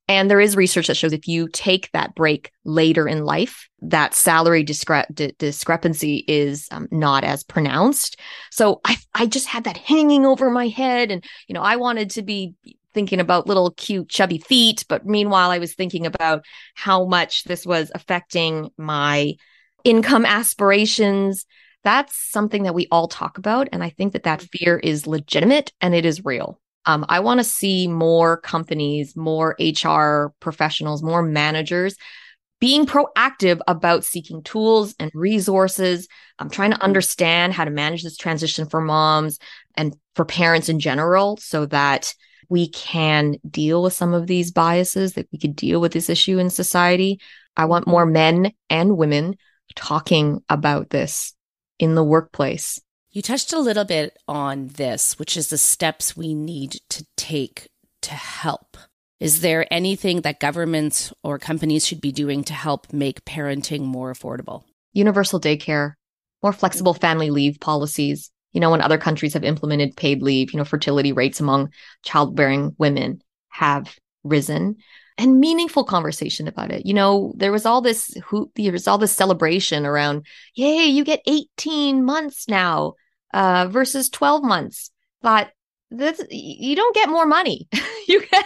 And 0.07 0.29
there 0.29 0.39
is 0.39 0.55
research 0.55 0.87
that 0.87 0.97
shows 0.97 1.13
if 1.13 1.27
you 1.27 1.47
take 1.47 1.89
that 1.91 2.13
break 2.13 2.51
later 2.63 3.07
in 3.07 3.25
life, 3.25 3.67
that 3.81 4.13
salary 4.13 4.63
discre- 4.63 5.13
d- 5.13 5.33
discrepancy 5.39 6.23
is 6.27 6.67
um, 6.69 6.87
not 6.91 7.23
as 7.23 7.43
pronounced. 7.43 8.19
So 8.51 8.81
I, 8.85 8.97
I 9.15 9.25
just 9.25 9.47
had 9.47 9.63
that 9.63 9.77
hanging 9.77 10.25
over 10.25 10.51
my 10.51 10.67
head. 10.67 11.09
And, 11.09 11.23
you 11.47 11.53
know, 11.53 11.61
I 11.61 11.77
wanted 11.77 12.11
to 12.11 12.21
be 12.21 12.53
thinking 12.93 13.19
about 13.19 13.47
little 13.47 13.71
cute 13.71 14.07
chubby 14.07 14.37
feet. 14.37 14.85
But 14.87 15.07
meanwhile, 15.07 15.49
I 15.49 15.57
was 15.57 15.73
thinking 15.73 16.05
about 16.05 16.45
how 16.75 17.05
much 17.05 17.43
this 17.45 17.65
was 17.65 17.91
affecting 17.95 18.69
my 18.77 19.33
income 19.83 20.25
aspirations. 20.25 21.45
That's 21.83 22.15
something 22.15 22.63
that 22.63 22.75
we 22.75 22.87
all 22.91 23.07
talk 23.07 23.39
about. 23.39 23.69
And 23.71 23.83
I 23.83 23.89
think 23.89 24.13
that 24.13 24.23
that 24.23 24.41
fear 24.41 24.77
is 24.77 25.07
legitimate 25.07 25.73
and 25.81 25.95
it 25.95 26.05
is 26.05 26.23
real. 26.23 26.59
Um, 26.85 27.05
I 27.09 27.19
want 27.19 27.39
to 27.39 27.43
see 27.43 27.87
more 27.87 28.37
companies, 28.37 29.15
more 29.15 29.55
HR 29.59 30.33
professionals, 30.39 31.01
more 31.01 31.23
managers 31.23 31.95
being 32.59 32.85
proactive 32.85 33.59
about 33.67 34.03
seeking 34.05 34.41
tools 34.43 34.95
and 34.99 35.11
resources. 35.13 36.07
I'm 36.39 36.49
trying 36.49 36.71
to 36.71 36.81
understand 36.81 37.53
how 37.53 37.65
to 37.65 37.71
manage 37.71 38.03
this 38.03 38.17
transition 38.17 38.67
for 38.67 38.81
moms 38.81 39.39
and 39.75 39.95
for 40.15 40.25
parents 40.25 40.69
in 40.69 40.79
general 40.79 41.37
so 41.37 41.65
that 41.67 42.13
we 42.49 42.69
can 42.69 43.35
deal 43.49 43.83
with 43.83 43.93
some 43.93 44.13
of 44.13 44.27
these 44.27 44.51
biases, 44.51 45.13
that 45.13 45.27
we 45.31 45.39
could 45.39 45.55
deal 45.55 45.81
with 45.81 45.91
this 45.91 46.09
issue 46.09 46.37
in 46.37 46.49
society. 46.49 47.19
I 47.57 47.65
want 47.65 47.87
more 47.87 48.05
men 48.05 48.51
and 48.69 48.97
women 48.97 49.35
talking 49.75 50.41
about 50.47 50.89
this 50.89 51.33
in 51.79 51.95
the 51.95 52.03
workplace. 52.03 52.79
You 53.15 53.21
touched 53.21 53.53
a 53.53 53.59
little 53.59 53.85
bit 53.85 54.17
on 54.27 54.67
this, 54.67 55.17
which 55.17 55.37
is 55.37 55.47
the 55.47 55.57
steps 55.57 56.17
we 56.17 56.33
need 56.33 56.81
to 56.89 57.05
take 57.15 57.69
to 58.01 58.11
help. 58.11 58.75
Is 59.21 59.39
there 59.39 59.65
anything 59.71 60.19
that 60.21 60.41
governments 60.41 61.13
or 61.23 61.39
companies 61.39 61.87
should 61.87 62.01
be 62.01 62.11
doing 62.11 62.43
to 62.43 62.53
help 62.53 62.91
make 62.91 63.23
parenting 63.23 63.83
more 63.83 64.11
affordable? 64.11 64.63
Universal 64.91 65.39
daycare, 65.39 65.93
more 66.43 66.51
flexible 66.51 66.93
family 66.93 67.29
leave 67.29 67.57
policies. 67.61 68.31
You 68.51 68.59
know, 68.59 68.69
when 68.69 68.81
other 68.81 68.97
countries 68.97 69.33
have 69.33 69.45
implemented 69.45 69.95
paid 69.95 70.21
leave, 70.21 70.51
you 70.51 70.57
know, 70.57 70.65
fertility 70.65 71.13
rates 71.13 71.39
among 71.39 71.69
childbearing 72.03 72.75
women 72.77 73.21
have 73.47 73.95
risen 74.25 74.75
and 75.17 75.39
meaningful 75.39 75.85
conversation 75.85 76.49
about 76.49 76.73
it. 76.73 76.85
You 76.85 76.93
know, 76.93 77.31
there 77.37 77.53
was 77.53 77.65
all 77.65 77.79
this 77.79 78.13
who 78.25 78.51
there 78.57 78.73
was 78.73 78.89
all 78.89 78.97
this 78.97 79.15
celebration 79.15 79.85
around, 79.85 80.25
yay, 80.53 80.87
you 80.87 81.05
get 81.05 81.21
18 81.25 82.03
months 82.03 82.49
now 82.49 82.95
uh, 83.33 83.67
versus 83.69 84.09
12 84.09 84.43
months. 84.43 84.91
But 85.21 85.51
this, 85.91 86.21
you 86.29 86.75
don't 86.75 86.95
get 86.95 87.09
more 87.09 87.25
money. 87.25 87.67
you 88.07 88.25
get 88.25 88.45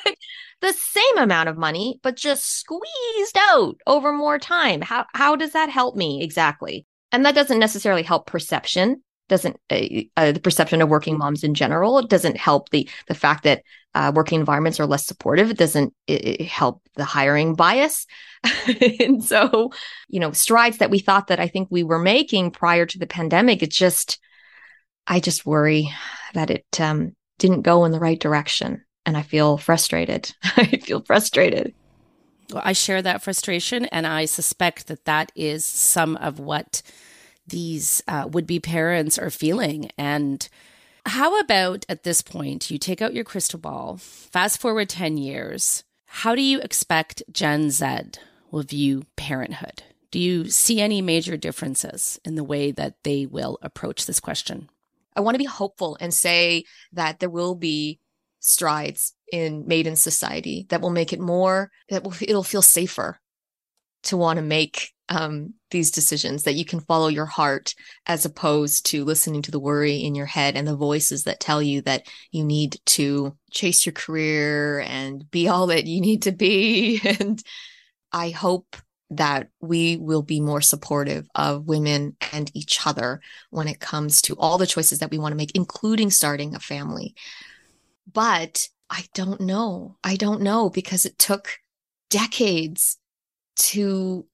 the 0.62 0.74
same 0.74 1.18
amount 1.18 1.50
of 1.50 1.58
money, 1.58 2.00
but 2.04 2.16
just 2.16 2.46
squeezed 2.46 3.38
out 3.38 3.78
over 3.88 4.12
more 4.12 4.40
time. 4.40 4.82
How 4.82 5.06
how 5.14 5.36
does 5.36 5.54
that 5.54 5.70
help 5.70 5.96
me 5.96 6.22
exactly? 6.24 6.86
And 7.12 7.26
that 7.26 7.36
doesn't 7.36 7.60
necessarily 7.60 8.04
help 8.04 8.28
perception 8.28 9.02
doesn't 9.30 9.58
uh, 9.70 9.86
uh, 10.18 10.34
the 10.34 10.42
perception 10.42 10.82
of 10.82 10.90
working 10.90 11.18
moms 11.18 11.44
in 11.44 11.54
general 11.54 12.00
it 12.00 12.10
doesn't 12.10 12.36
help 12.36 12.70
the 12.70 12.90
the 13.08 13.16
fact 13.16 13.44
that 13.46 13.64
uh, 13.96 14.12
working 14.14 14.40
environments 14.40 14.80
are 14.80 14.86
less 14.86 15.06
supportive 15.06 15.50
it 15.50 15.58
doesn't 15.58 15.94
it, 16.08 16.26
it 16.26 16.42
help 16.42 16.82
the 16.96 17.06
hiring 17.06 17.56
bias 17.56 18.06
and 19.00 19.24
so 19.24 19.72
you 20.10 20.20
know 20.20 20.32
strides 20.32 20.80
that 20.80 20.90
we 20.90 21.00
thought 21.00 21.28
that 21.28 21.40
i 21.40 21.48
think 21.48 21.70
we 21.72 21.84
were 21.84 22.00
making 22.00 22.52
prior 22.52 22.86
to 22.86 23.00
the 23.00 23.08
pandemic 23.08 23.64
it 23.64 23.72
just 23.72 24.20
i 25.10 25.20
just 25.20 25.46
worry 25.46 25.92
that 26.34 26.50
it 26.50 26.80
um, 26.80 27.14
didn't 27.38 27.64
go 27.64 27.84
in 27.86 27.92
the 27.92 28.00
right 28.00 28.20
direction 28.20 28.84
and 29.06 29.18
i 29.18 29.22
feel 29.22 29.58
frustrated 29.58 30.34
i 30.58 30.66
feel 30.66 31.02
frustrated 31.02 31.74
well, 32.52 32.62
i 32.66 32.72
share 32.72 33.02
that 33.02 33.22
frustration 33.22 33.86
and 33.86 34.08
i 34.08 34.24
suspect 34.26 34.88
that 34.88 35.06
that 35.06 35.32
is 35.36 35.66
some 35.66 36.16
of 36.18 36.40
what 36.40 36.82
these 37.50 38.02
uh, 38.08 38.28
would 38.32 38.48
be 38.48 38.60
parents 38.60 39.18
are 39.18 39.30
feeling. 39.30 39.92
And 39.98 40.48
how 41.06 41.40
about 41.40 41.86
at 41.90 42.04
this 42.04 42.22
point, 42.22 42.72
you 42.72 42.78
take 42.78 43.02
out 43.02 43.14
your 43.14 43.24
crystal 43.24 43.60
ball, 43.60 43.98
fast 43.98 44.60
forward 44.60 44.90
10 44.90 45.18
years, 45.18 45.84
how 46.06 46.36
do 46.36 46.42
you 46.42 46.60
expect 46.60 47.24
Gen 47.32 47.70
Z 47.70 47.88
will 48.52 48.64
view 48.64 49.06
parenthood? 49.16 49.84
Do 50.12 50.20
you 50.20 50.50
see 50.50 50.82
any 50.82 51.02
major 51.02 51.38
differences 51.38 52.20
in 52.26 52.36
the 52.36 52.44
way 52.44 52.72
that 52.72 52.96
they 53.04 53.26
will 53.26 53.60
approach 53.62 54.06
this 54.06 54.20
question? 54.20 54.70
I 55.20 55.22
want 55.22 55.36
to 55.36 55.40
be 55.40 55.44
hopeful 55.44 55.98
and 56.00 56.14
say 56.14 56.64
that 56.94 57.20
there 57.20 57.30
will 57.30 57.54
be 57.54 58.00
strides 58.40 59.14
in 59.34 59.68
made 59.68 59.86
in 59.86 59.98
society 59.98 60.66
that 60.70 60.80
will 60.80 60.92
make 60.92 61.12
it 61.12 61.20
more 61.20 61.72
that 61.90 62.06
will 62.06 62.14
it'll 62.22 62.42
feel 62.42 62.62
safer 62.62 63.20
to 64.04 64.16
want 64.16 64.38
to 64.38 64.42
make 64.42 64.94
um, 65.10 65.56
these 65.72 65.92
decisions 65.92 66.44
that 66.44 66.54
you 66.54 66.64
can 66.64 66.80
follow 66.80 67.10
your 67.10 67.26
heart 67.26 67.76
as 68.06 68.24
opposed 68.24 68.86
to 68.86 69.04
listening 69.04 69.42
to 69.42 69.52
the 69.52 69.60
worry 69.60 69.98
in 69.98 70.16
your 70.16 70.26
head 70.26 70.56
and 70.56 70.66
the 70.66 70.78
voices 70.78 71.26
that 71.26 71.42
tell 71.42 71.62
you 71.62 71.82
that 71.82 72.04
you 72.32 72.46
need 72.46 72.78
to 72.86 73.36
chase 73.52 73.86
your 73.86 73.92
career 73.92 74.80
and 74.80 75.30
be 75.32 75.50
all 75.50 75.68
that 75.68 75.86
you 75.86 76.00
need 76.00 76.22
to 76.22 76.32
be. 76.32 77.02
And 77.20 77.44
i 78.12 78.30
hope 78.30 78.78
that 79.12 79.50
we 79.60 79.98
will 79.98 80.22
be 80.22 80.40
more 80.40 80.62
supportive 80.62 81.28
of 81.34 81.66
women 81.66 82.16
and 82.32 82.52
each 82.54 82.86
other 82.86 83.22
when 83.50 83.68
it 83.68 83.80
comes 83.80 84.22
to 84.22 84.36
all 84.38 84.58
the 84.58 84.68
choices 84.68 85.00
that 85.00 85.10
we 85.10 85.18
want 85.18 85.32
to 85.32 85.38
make 85.38 85.56
including 85.56 86.12
starting 86.12 86.56
a 86.56 86.60
family. 86.60 87.16
But 88.12 88.68
i 88.90 89.06
don't 89.14 89.42
know. 89.42 89.98
I 90.04 90.16
don't 90.16 90.42
know 90.42 90.70
because 90.70 91.06
it 91.06 91.18
took 91.18 91.60
decades 92.10 92.98
to 93.58 94.26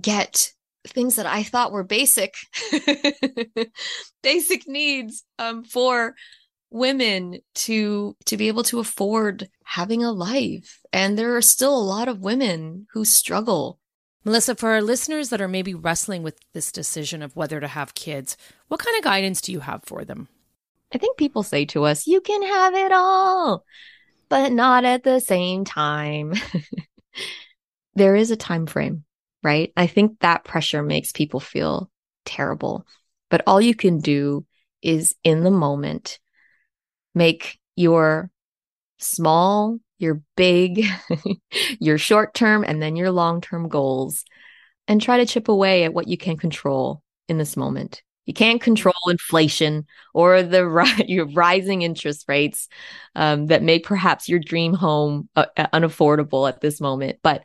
get 0.00 0.52
things 0.86 1.16
that 1.16 1.26
I 1.26 1.42
thought 1.42 1.72
were 1.72 1.84
basic, 1.84 2.34
basic 4.22 4.66
needs 4.66 5.24
um, 5.38 5.64
for 5.64 6.14
women 6.70 7.40
to 7.52 8.16
to 8.26 8.36
be 8.36 8.46
able 8.48 8.62
to 8.62 8.78
afford 8.78 9.48
having 9.64 10.04
a 10.04 10.12
life. 10.12 10.80
And 10.92 11.18
there 11.18 11.36
are 11.36 11.42
still 11.42 11.76
a 11.76 11.82
lot 11.82 12.08
of 12.08 12.20
women 12.20 12.86
who 12.92 13.04
struggle 13.04 13.79
melissa 14.24 14.54
for 14.54 14.70
our 14.70 14.82
listeners 14.82 15.30
that 15.30 15.40
are 15.40 15.48
maybe 15.48 15.74
wrestling 15.74 16.22
with 16.22 16.38
this 16.52 16.72
decision 16.72 17.22
of 17.22 17.34
whether 17.36 17.60
to 17.60 17.68
have 17.68 17.94
kids 17.94 18.36
what 18.68 18.80
kind 18.80 18.96
of 18.96 19.04
guidance 19.04 19.40
do 19.40 19.52
you 19.52 19.60
have 19.60 19.82
for 19.84 20.04
them 20.04 20.28
i 20.92 20.98
think 20.98 21.16
people 21.16 21.42
say 21.42 21.64
to 21.64 21.84
us 21.84 22.06
you 22.06 22.20
can 22.20 22.42
have 22.42 22.74
it 22.74 22.92
all 22.92 23.64
but 24.28 24.52
not 24.52 24.84
at 24.84 25.02
the 25.02 25.20
same 25.20 25.64
time 25.64 26.34
there 27.94 28.14
is 28.14 28.30
a 28.30 28.36
time 28.36 28.66
frame 28.66 29.04
right? 29.42 29.72
I 29.76 29.86
think 29.86 30.20
that 30.20 30.44
pressure 30.44 30.82
makes 30.82 31.12
people 31.12 31.40
feel 31.40 31.90
terrible. 32.24 32.86
But 33.30 33.42
all 33.46 33.60
you 33.60 33.74
can 33.74 33.98
do 33.98 34.44
is 34.82 35.14
in 35.24 35.44
the 35.44 35.50
moment 35.50 36.18
make 37.14 37.58
your 37.76 38.30
small, 38.98 39.78
your 40.00 40.22
big, 40.36 40.84
your 41.80 41.98
short 41.98 42.34
term, 42.34 42.64
and 42.64 42.82
then 42.82 42.96
your 42.96 43.10
long 43.10 43.40
term 43.40 43.68
goals 43.68 44.24
and 44.88 45.00
try 45.00 45.18
to 45.18 45.26
chip 45.26 45.48
away 45.48 45.84
at 45.84 45.94
what 45.94 46.08
you 46.08 46.16
can 46.16 46.36
control 46.36 47.02
in 47.28 47.38
this 47.38 47.56
moment. 47.56 48.02
You 48.26 48.34
can't 48.34 48.60
control 48.60 48.94
inflation 49.08 49.86
or 50.14 50.42
the 50.42 51.04
your 51.08 51.26
rising 51.26 51.82
interest 51.82 52.24
rates 52.28 52.68
um, 53.14 53.46
that 53.46 53.62
make 53.62 53.84
perhaps 53.84 54.28
your 54.28 54.40
dream 54.40 54.74
home 54.74 55.28
uh, 55.36 55.46
unaffordable 55.72 56.48
at 56.48 56.60
this 56.60 56.80
moment. 56.80 57.18
But 57.22 57.42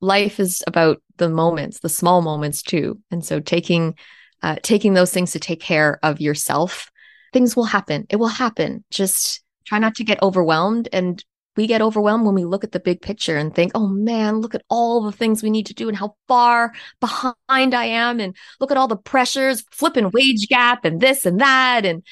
life 0.00 0.38
is 0.40 0.62
about 0.66 1.02
the 1.16 1.28
moments, 1.28 1.80
the 1.80 1.88
small 1.88 2.22
moments 2.22 2.62
too. 2.62 3.00
And 3.10 3.24
so 3.24 3.40
taking 3.40 3.94
uh, 4.42 4.56
taking 4.62 4.94
those 4.94 5.12
things 5.12 5.32
to 5.32 5.40
take 5.40 5.60
care 5.60 5.98
of 6.02 6.20
yourself, 6.20 6.90
things 7.32 7.56
will 7.56 7.64
happen. 7.64 8.06
It 8.08 8.16
will 8.16 8.28
happen. 8.28 8.84
Just 8.90 9.42
try 9.64 9.78
not 9.78 9.96
to 9.96 10.04
get 10.04 10.22
overwhelmed. 10.22 10.88
And 10.92 11.24
we 11.58 11.66
get 11.66 11.82
overwhelmed 11.82 12.24
when 12.24 12.36
we 12.36 12.44
look 12.44 12.62
at 12.62 12.70
the 12.70 12.78
big 12.78 13.02
picture 13.02 13.36
and 13.36 13.52
think, 13.52 13.72
oh 13.74 13.88
man, 13.88 14.36
look 14.38 14.54
at 14.54 14.62
all 14.70 15.02
the 15.02 15.10
things 15.10 15.42
we 15.42 15.50
need 15.50 15.66
to 15.66 15.74
do 15.74 15.88
and 15.88 15.98
how 15.98 16.14
far 16.28 16.72
behind 17.00 17.74
I 17.74 17.86
am. 17.86 18.20
And 18.20 18.36
look 18.60 18.70
at 18.70 18.76
all 18.76 18.86
the 18.86 18.96
pressures, 18.96 19.64
flipping 19.72 20.08
wage 20.12 20.46
gap 20.48 20.84
and 20.84 21.00
this 21.00 21.26
and 21.26 21.40
that. 21.40 21.84
And 21.84 22.04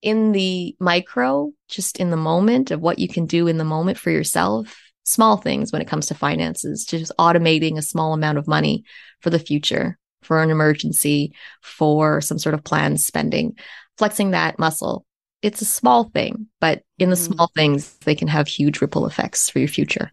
in 0.00 0.32
the 0.32 0.74
micro, 0.80 1.52
just 1.68 2.00
in 2.00 2.08
the 2.08 2.16
moment 2.16 2.70
of 2.70 2.80
what 2.80 2.98
you 2.98 3.06
can 3.06 3.26
do 3.26 3.46
in 3.46 3.58
the 3.58 3.64
moment 3.64 3.98
for 3.98 4.10
yourself, 4.10 4.74
small 5.04 5.36
things 5.36 5.70
when 5.70 5.82
it 5.82 5.88
comes 5.88 6.06
to 6.06 6.14
finances, 6.14 6.86
just 6.86 7.12
automating 7.18 7.76
a 7.76 7.82
small 7.82 8.14
amount 8.14 8.38
of 8.38 8.48
money 8.48 8.84
for 9.20 9.28
the 9.28 9.38
future, 9.38 9.98
for 10.22 10.42
an 10.42 10.48
emergency, 10.48 11.34
for 11.60 12.22
some 12.22 12.38
sort 12.38 12.54
of 12.54 12.64
planned 12.64 13.02
spending, 13.02 13.58
flexing 13.98 14.30
that 14.30 14.58
muscle. 14.58 15.04
It's 15.44 15.60
a 15.60 15.66
small 15.66 16.04
thing, 16.04 16.46
but 16.58 16.84
in 16.98 17.10
the 17.10 17.16
mm. 17.16 17.34
small 17.34 17.50
things, 17.54 17.92
they 18.06 18.14
can 18.14 18.28
have 18.28 18.48
huge 18.48 18.80
ripple 18.80 19.06
effects 19.06 19.50
for 19.50 19.58
your 19.58 19.68
future. 19.68 20.10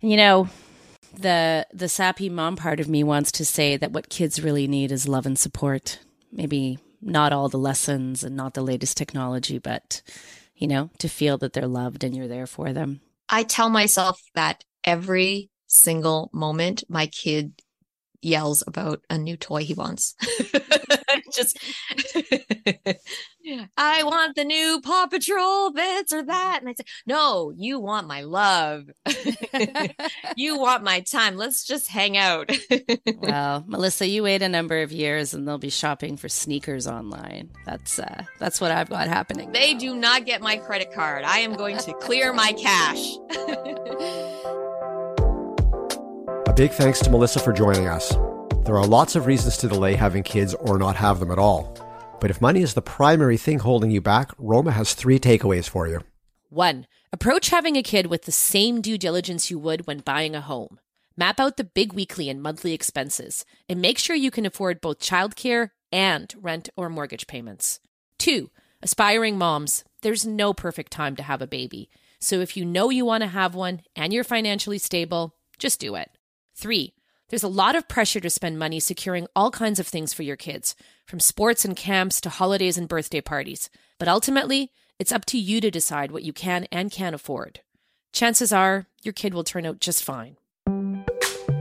You 0.00 0.16
know, 0.16 0.48
the 1.14 1.64
the 1.72 1.88
sappy 1.88 2.28
mom 2.28 2.56
part 2.56 2.80
of 2.80 2.88
me 2.88 3.04
wants 3.04 3.30
to 3.32 3.44
say 3.44 3.76
that 3.76 3.92
what 3.92 4.08
kids 4.08 4.42
really 4.42 4.66
need 4.66 4.90
is 4.90 5.06
love 5.06 5.24
and 5.24 5.38
support. 5.38 6.00
Maybe 6.32 6.80
not 7.00 7.32
all 7.32 7.48
the 7.48 7.58
lessons 7.58 8.24
and 8.24 8.34
not 8.34 8.54
the 8.54 8.62
latest 8.62 8.96
technology, 8.96 9.58
but 9.58 10.02
you 10.56 10.66
know, 10.66 10.90
to 10.98 11.08
feel 11.08 11.38
that 11.38 11.52
they're 11.52 11.68
loved 11.68 12.02
and 12.02 12.16
you're 12.16 12.26
there 12.26 12.48
for 12.48 12.72
them. 12.72 13.02
I 13.28 13.44
tell 13.44 13.70
myself 13.70 14.20
that 14.34 14.64
every 14.82 15.48
single 15.68 16.28
moment 16.32 16.82
my 16.88 17.06
kid 17.06 17.52
yells 18.22 18.62
about 18.66 19.02
a 19.10 19.18
new 19.18 19.36
toy 19.36 19.64
he 19.64 19.74
wants. 19.74 20.14
just 21.34 21.58
I 23.76 24.04
want 24.04 24.36
the 24.36 24.44
new 24.44 24.80
Paw 24.82 25.06
Patrol 25.06 25.72
this 25.72 26.12
or 26.12 26.22
that. 26.22 26.58
And 26.60 26.68
I 26.68 26.74
say, 26.74 26.84
No, 27.06 27.52
you 27.54 27.80
want 27.80 28.06
my 28.06 28.22
love. 28.22 28.84
you 30.36 30.58
want 30.58 30.84
my 30.84 31.00
time. 31.00 31.36
Let's 31.36 31.66
just 31.66 31.88
hang 31.88 32.16
out. 32.16 32.50
well, 33.18 33.64
Melissa, 33.66 34.06
you 34.06 34.22
wait 34.22 34.42
a 34.42 34.48
number 34.48 34.82
of 34.82 34.92
years 34.92 35.34
and 35.34 35.46
they'll 35.46 35.58
be 35.58 35.70
shopping 35.70 36.16
for 36.16 36.28
sneakers 36.28 36.86
online. 36.86 37.50
That's 37.66 37.98
uh 37.98 38.24
that's 38.38 38.60
what 38.60 38.70
I've 38.70 38.90
got 38.90 39.08
happening. 39.08 39.52
They 39.52 39.72
now. 39.74 39.80
do 39.80 39.96
not 39.96 40.24
get 40.24 40.40
my 40.40 40.56
credit 40.56 40.92
card. 40.92 41.24
I 41.24 41.38
am 41.38 41.54
going 41.54 41.78
to 41.78 41.92
clear 41.94 42.32
my 42.32 42.52
cash. 42.52 43.16
A 46.52 46.54
big 46.54 46.72
thanks 46.72 47.00
to 47.00 47.08
Melissa 47.08 47.40
for 47.40 47.52
joining 47.52 47.88
us. 47.88 48.10
There 48.66 48.76
are 48.76 48.86
lots 48.86 49.16
of 49.16 49.24
reasons 49.24 49.56
to 49.58 49.68
delay 49.68 49.94
having 49.94 50.22
kids 50.22 50.52
or 50.52 50.78
not 50.78 50.96
have 50.96 51.18
them 51.18 51.30
at 51.30 51.38
all. 51.38 51.74
But 52.20 52.30
if 52.30 52.42
money 52.42 52.60
is 52.60 52.74
the 52.74 52.82
primary 52.82 53.38
thing 53.38 53.60
holding 53.60 53.90
you 53.90 54.02
back, 54.02 54.32
Roma 54.36 54.72
has 54.72 54.92
three 54.92 55.18
takeaways 55.18 55.66
for 55.66 55.88
you. 55.88 56.00
One, 56.50 56.86
approach 57.10 57.48
having 57.48 57.76
a 57.76 57.82
kid 57.82 58.06
with 58.06 58.24
the 58.24 58.32
same 58.32 58.82
due 58.82 58.98
diligence 58.98 59.50
you 59.50 59.58
would 59.58 59.86
when 59.86 60.00
buying 60.00 60.34
a 60.34 60.42
home. 60.42 60.78
Map 61.16 61.40
out 61.40 61.56
the 61.56 61.64
big 61.64 61.94
weekly 61.94 62.28
and 62.28 62.42
monthly 62.42 62.74
expenses 62.74 63.46
and 63.66 63.80
make 63.80 63.96
sure 63.96 64.14
you 64.14 64.30
can 64.30 64.44
afford 64.44 64.82
both 64.82 64.98
childcare 64.98 65.70
and 65.90 66.34
rent 66.38 66.68
or 66.76 66.90
mortgage 66.90 67.26
payments. 67.26 67.80
Two, 68.18 68.50
aspiring 68.82 69.38
moms, 69.38 69.84
there's 70.02 70.26
no 70.26 70.52
perfect 70.52 70.92
time 70.92 71.16
to 71.16 71.22
have 71.22 71.40
a 71.40 71.46
baby. 71.46 71.88
So 72.20 72.40
if 72.40 72.58
you 72.58 72.66
know 72.66 72.90
you 72.90 73.06
want 73.06 73.22
to 73.22 73.28
have 73.28 73.54
one 73.54 73.80
and 73.96 74.12
you're 74.12 74.22
financially 74.22 74.78
stable, 74.78 75.34
just 75.58 75.80
do 75.80 75.94
it. 75.94 76.10
Three, 76.54 76.94
there's 77.28 77.42
a 77.42 77.48
lot 77.48 77.74
of 77.74 77.88
pressure 77.88 78.20
to 78.20 78.30
spend 78.30 78.58
money 78.58 78.78
securing 78.78 79.26
all 79.34 79.50
kinds 79.50 79.80
of 79.80 79.86
things 79.86 80.12
for 80.12 80.22
your 80.22 80.36
kids, 80.36 80.74
from 81.06 81.18
sports 81.18 81.64
and 81.64 81.74
camps 81.74 82.20
to 82.20 82.28
holidays 82.28 82.76
and 82.76 82.88
birthday 82.88 83.20
parties. 83.20 83.70
But 83.98 84.08
ultimately, 84.08 84.70
it's 84.98 85.12
up 85.12 85.24
to 85.26 85.38
you 85.38 85.60
to 85.62 85.70
decide 85.70 86.10
what 86.12 86.24
you 86.24 86.32
can 86.32 86.66
and 86.70 86.90
can't 86.90 87.14
afford. 87.14 87.60
Chances 88.12 88.52
are 88.52 88.86
your 89.02 89.12
kid 89.12 89.32
will 89.32 89.44
turn 89.44 89.64
out 89.64 89.80
just 89.80 90.04
fine. 90.04 90.36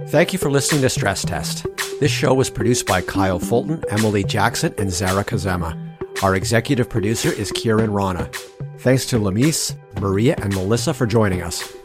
Thank 0.08 0.34
you 0.34 0.40
for 0.40 0.52
listening 0.52 0.82
to 0.82 0.90
Stress 0.90 1.24
Test. 1.24 1.66
This 2.02 2.12
show 2.12 2.34
was 2.34 2.50
produced 2.50 2.86
by 2.86 3.02
Kyle 3.02 3.40
Fulton, 3.40 3.84
Emily 3.90 4.26
Jackson, 4.26 4.74
and 4.78 4.92
Zara 4.92 5.24
Kazema. 5.24 5.98
Our 6.22 6.36
executive 6.36 6.90
producer 6.90 7.32
is 7.32 7.52
Kiran 7.52 7.94
Rana. 7.94 8.30
Thanks 8.80 9.06
to 9.08 9.20
Lamise, 9.20 9.78
Maria, 10.02 10.36
and 10.42 10.54
Melissa 10.54 10.94
for 10.94 11.06
joining 11.06 11.42
us. 11.42 11.76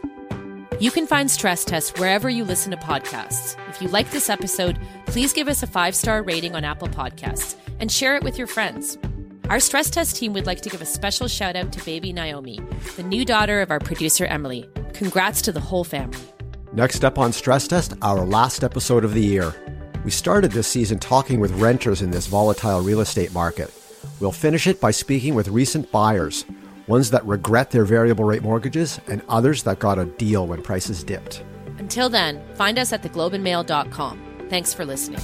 You 0.79 0.91
can 0.91 1.07
find 1.07 1.29
Stress 1.31 1.65
Test 1.65 1.97
wherever 1.97 2.29
you 2.29 2.43
listen 2.43 2.69
to 2.69 2.77
podcasts. 2.77 3.57
If 3.67 3.81
you 3.81 3.87
like 3.87 4.11
this 4.11 4.29
episode, 4.29 4.79
please 5.07 5.33
give 5.33 5.47
us 5.47 5.63
a 5.63 5.67
five 5.67 5.95
star 5.95 6.21
rating 6.21 6.53
on 6.55 6.63
Apple 6.63 6.87
Podcasts 6.87 7.55
and 7.79 7.91
share 7.91 8.15
it 8.15 8.21
with 8.21 8.37
your 8.37 8.45
friends. 8.45 8.95
Our 9.49 9.59
Stress 9.59 9.89
Test 9.89 10.17
team 10.17 10.33
would 10.33 10.45
like 10.45 10.61
to 10.61 10.69
give 10.69 10.83
a 10.83 10.85
special 10.85 11.27
shout 11.27 11.55
out 11.55 11.71
to 11.71 11.83
baby 11.83 12.13
Naomi, 12.13 12.59
the 12.95 13.01
new 13.01 13.25
daughter 13.25 13.59
of 13.61 13.71
our 13.71 13.79
producer 13.79 14.25
Emily. 14.25 14.69
Congrats 14.93 15.41
to 15.43 15.51
the 15.51 15.59
whole 15.59 15.83
family. 15.83 16.19
Next 16.73 17.03
up 17.03 17.17
on 17.17 17.33
Stress 17.33 17.67
Test, 17.67 17.95
our 18.03 18.23
last 18.23 18.63
episode 18.63 19.03
of 19.03 19.15
the 19.15 19.23
year. 19.23 19.55
We 20.05 20.11
started 20.11 20.51
this 20.51 20.67
season 20.67 20.99
talking 20.99 21.39
with 21.39 21.59
renters 21.59 22.03
in 22.03 22.11
this 22.11 22.27
volatile 22.27 22.81
real 22.81 22.99
estate 22.99 23.33
market. 23.33 23.73
We'll 24.19 24.31
finish 24.31 24.67
it 24.67 24.79
by 24.79 24.91
speaking 24.91 25.33
with 25.33 25.47
recent 25.47 25.91
buyers 25.91 26.45
ones 26.87 27.11
that 27.11 27.25
regret 27.25 27.71
their 27.71 27.85
variable 27.85 28.25
rate 28.25 28.43
mortgages, 28.43 28.99
and 29.07 29.21
others 29.29 29.63
that 29.63 29.79
got 29.79 29.99
a 29.99 30.05
deal 30.05 30.47
when 30.47 30.61
prices 30.61 31.03
dipped. 31.03 31.43
Until 31.77 32.09
then, 32.09 32.41
find 32.55 32.79
us 32.79 32.91
at 32.93 33.03
theglobeandmail.com. 33.03 34.47
Thanks 34.49 34.73
for 34.73 34.85
listening. 34.85 35.21